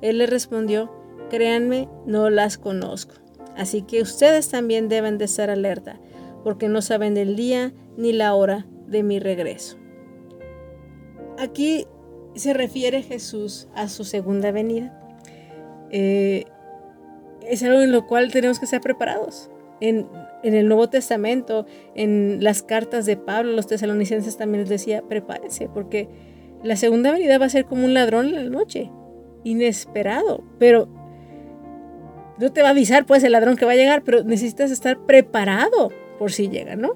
Él 0.00 0.18
les 0.18 0.30
respondió, 0.30 0.90
Créanme, 1.28 1.88
no 2.04 2.28
las 2.28 2.58
conozco. 2.58 3.14
Así 3.56 3.82
que 3.82 4.02
ustedes 4.02 4.48
también 4.48 4.88
deben 4.88 5.18
de 5.18 5.26
estar 5.26 5.50
alerta, 5.50 6.00
porque 6.44 6.68
no 6.68 6.82
saben 6.82 7.16
el 7.16 7.36
día 7.36 7.72
ni 7.96 8.12
la 8.12 8.34
hora 8.34 8.66
de 8.86 9.02
mi 9.02 9.18
regreso. 9.18 9.78
Aquí 11.38 11.86
se 12.34 12.52
refiere 12.52 13.02
Jesús 13.02 13.68
a 13.74 13.88
su 13.88 14.04
segunda 14.04 14.52
venida. 14.52 14.98
Eh, 15.92 16.44
es 17.48 17.62
algo 17.62 17.80
en 17.82 17.92
lo 17.92 18.06
cual 18.06 18.32
tenemos 18.32 18.58
que 18.58 18.64
estar 18.64 18.80
preparados. 18.80 19.50
En, 19.80 20.08
en, 20.42 20.54
el 20.54 20.68
Nuevo 20.68 20.88
Testamento, 20.88 21.66
en 21.94 22.42
las 22.42 22.62
cartas 22.62 23.04
de 23.04 23.16
Pablo, 23.16 23.52
los 23.52 23.66
tesalonicenses 23.66 24.36
también 24.36 24.62
les 24.62 24.68
decía, 24.68 25.02
prepárense, 25.02 25.68
porque 25.68 26.08
la 26.62 26.76
segunda 26.76 27.10
venida 27.10 27.38
va 27.38 27.46
a 27.46 27.50
ser 27.50 27.64
como 27.64 27.84
un 27.84 27.94
ladrón 27.94 28.26
en 28.26 28.34
la 28.34 28.44
noche, 28.44 28.90
inesperado, 29.42 30.44
pero 30.58 30.88
no 32.38 32.52
te 32.52 32.62
va 32.62 32.68
a 32.68 32.70
avisar 32.72 33.06
pues 33.06 33.24
el 33.24 33.32
ladrón 33.32 33.56
que 33.56 33.64
va 33.64 33.72
a 33.72 33.76
llegar, 33.76 34.02
pero 34.02 34.22
necesitas 34.24 34.70
estar 34.70 34.98
preparado 34.98 35.90
por 36.18 36.32
si 36.32 36.48
llega, 36.48 36.76
¿no? 36.76 36.94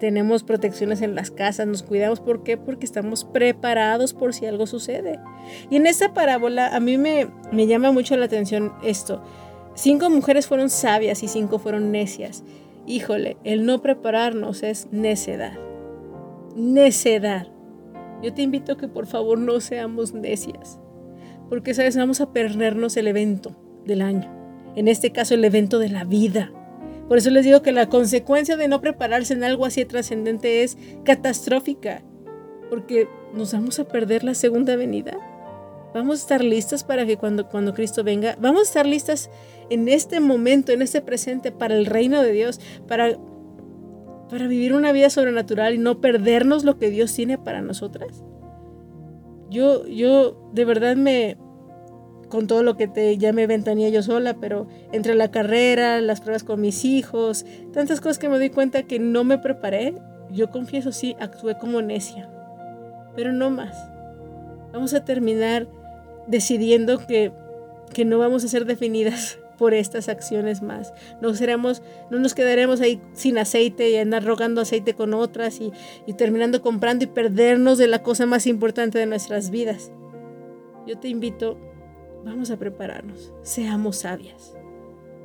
Tenemos 0.00 0.42
protecciones 0.42 1.02
en 1.02 1.14
las 1.14 1.30
casas, 1.30 1.66
nos 1.66 1.82
cuidamos. 1.82 2.20
¿Por 2.20 2.42
qué? 2.42 2.56
Porque 2.56 2.84
estamos 2.84 3.24
preparados 3.24 4.12
por 4.12 4.34
si 4.34 4.46
algo 4.46 4.66
sucede. 4.66 5.18
Y 5.70 5.76
en 5.76 5.86
esta 5.86 6.12
parábola 6.12 6.74
a 6.74 6.80
mí 6.80 6.98
me, 6.98 7.28
me 7.52 7.66
llama 7.66 7.92
mucho 7.92 8.16
la 8.16 8.26
atención 8.26 8.72
esto. 8.82 9.22
Cinco 9.74 10.10
mujeres 10.10 10.46
fueron 10.46 10.70
sabias 10.70 11.22
y 11.22 11.28
cinco 11.28 11.58
fueron 11.58 11.92
necias. 11.92 12.44
Híjole, 12.86 13.36
el 13.44 13.64
no 13.64 13.80
prepararnos 13.80 14.62
es 14.62 14.88
necedad. 14.90 15.58
Necedad. 16.56 17.48
Yo 18.22 18.32
te 18.34 18.42
invito 18.42 18.72
a 18.72 18.76
que 18.76 18.88
por 18.88 19.06
favor 19.06 19.38
no 19.38 19.60
seamos 19.60 20.12
necias. 20.12 20.78
Porque, 21.48 21.74
¿sabes? 21.74 21.96
Vamos 21.96 22.20
a 22.20 22.32
perdernos 22.32 22.96
el 22.96 23.08
evento 23.08 23.56
del 23.84 24.02
año 24.02 24.44
en 24.76 24.88
este 24.88 25.10
caso 25.12 25.34
el 25.34 25.44
evento 25.44 25.78
de 25.78 25.88
la 25.88 26.04
vida. 26.04 26.50
Por 27.08 27.18
eso 27.18 27.30
les 27.30 27.44
digo 27.44 27.62
que 27.62 27.72
la 27.72 27.88
consecuencia 27.88 28.56
de 28.56 28.68
no 28.68 28.80
prepararse 28.80 29.34
en 29.34 29.44
algo 29.44 29.66
así 29.66 29.84
trascendente 29.84 30.62
es 30.62 30.78
catastrófica, 31.04 32.02
porque 32.70 33.08
nos 33.34 33.52
vamos 33.52 33.78
a 33.78 33.84
perder 33.84 34.24
la 34.24 34.34
segunda 34.34 34.76
venida. 34.76 35.18
Vamos 35.92 36.18
a 36.18 36.22
estar 36.22 36.42
listas 36.42 36.82
para 36.82 37.06
que 37.06 37.16
cuando, 37.16 37.48
cuando 37.48 37.74
Cristo 37.74 38.02
venga, 38.02 38.36
vamos 38.40 38.60
a 38.60 38.64
estar 38.64 38.86
listas 38.86 39.30
en 39.70 39.88
este 39.88 40.18
momento, 40.18 40.72
en 40.72 40.82
este 40.82 41.00
presente, 41.00 41.52
para 41.52 41.76
el 41.76 41.86
reino 41.86 42.22
de 42.22 42.32
Dios, 42.32 42.60
para, 42.88 43.16
para 44.28 44.48
vivir 44.48 44.74
una 44.74 44.90
vida 44.90 45.10
sobrenatural 45.10 45.74
y 45.74 45.78
no 45.78 46.00
perdernos 46.00 46.64
lo 46.64 46.78
que 46.78 46.90
Dios 46.90 47.14
tiene 47.14 47.38
para 47.38 47.60
nosotras. 47.60 48.24
Yo, 49.50 49.86
yo 49.86 50.50
de 50.52 50.64
verdad 50.64 50.96
me, 50.96 51.36
con 52.34 52.48
todo 52.48 52.64
lo 52.64 52.76
que 52.76 52.88
te, 52.88 53.16
ya 53.16 53.32
me 53.32 53.46
ventanía 53.46 53.90
yo 53.90 54.02
sola, 54.02 54.34
pero 54.34 54.66
entre 54.90 55.14
la 55.14 55.30
carrera, 55.30 56.00
las 56.00 56.20
pruebas 56.20 56.42
con 56.42 56.60
mis 56.60 56.84
hijos, 56.84 57.46
tantas 57.72 58.00
cosas 58.00 58.18
que 58.18 58.28
me 58.28 58.38
doy 58.38 58.50
cuenta 58.50 58.82
que 58.82 58.98
no 58.98 59.22
me 59.22 59.38
preparé, 59.38 59.94
yo 60.32 60.50
confieso 60.50 60.90
sí, 60.90 61.14
actué 61.20 61.56
como 61.56 61.80
necia, 61.80 62.28
pero 63.14 63.32
no 63.32 63.50
más. 63.50 63.76
Vamos 64.72 64.94
a 64.94 65.04
terminar 65.04 65.68
decidiendo 66.26 67.06
que, 67.06 67.30
que 67.92 68.04
no 68.04 68.18
vamos 68.18 68.44
a 68.44 68.48
ser 68.48 68.64
definidas 68.64 69.38
por 69.56 69.72
estas 69.72 70.08
acciones 70.08 70.60
más. 70.60 70.92
No, 71.20 71.34
seremos, 71.34 71.82
no 72.10 72.18
nos 72.18 72.34
quedaremos 72.34 72.80
ahí 72.80 73.00
sin 73.12 73.38
aceite 73.38 73.90
y 73.90 73.96
andar 73.96 74.24
rogando 74.24 74.60
aceite 74.60 74.94
con 74.94 75.14
otras 75.14 75.60
y, 75.60 75.70
y 76.04 76.14
terminando 76.14 76.62
comprando 76.62 77.04
y 77.04 77.06
perdernos 77.06 77.78
de 77.78 77.86
la 77.86 78.02
cosa 78.02 78.26
más 78.26 78.48
importante 78.48 78.98
de 78.98 79.06
nuestras 79.06 79.50
vidas. 79.50 79.92
Yo 80.84 80.98
te 80.98 81.06
invito 81.06 81.73
Vamos 82.24 82.50
a 82.50 82.56
prepararnos, 82.56 83.32
seamos 83.42 83.96
sabias. 83.98 84.56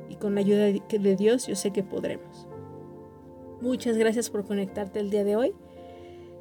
Y 0.08 0.16
con 0.16 0.34
la 0.34 0.40
ayuda 0.40 0.64
de 0.64 1.16
Dios 1.16 1.46
yo 1.46 1.56
sé 1.56 1.72
que 1.72 1.82
podremos. 1.82 2.46
Muchas 3.60 3.96
gracias 3.96 4.30
por 4.30 4.44
conectarte 4.44 5.00
el 5.00 5.10
día 5.10 5.24
de 5.24 5.36
hoy. 5.36 5.54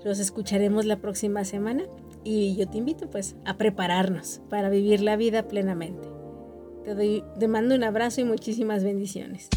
Los 0.03 0.19
escucharemos 0.19 0.85
la 0.85 0.97
próxima 0.97 1.43
semana 1.43 1.83
y 2.23 2.55
yo 2.55 2.67
te 2.67 2.77
invito 2.77 3.09
pues 3.09 3.35
a 3.45 3.57
prepararnos 3.57 4.41
para 4.49 4.69
vivir 4.69 5.01
la 5.01 5.17
vida 5.17 5.47
plenamente. 5.47 6.07
Te, 6.83 6.95
doy, 6.95 7.23
te 7.37 7.47
mando 7.47 7.75
un 7.75 7.83
abrazo 7.83 8.21
y 8.21 8.23
muchísimas 8.23 8.83
bendiciones. 8.83 9.49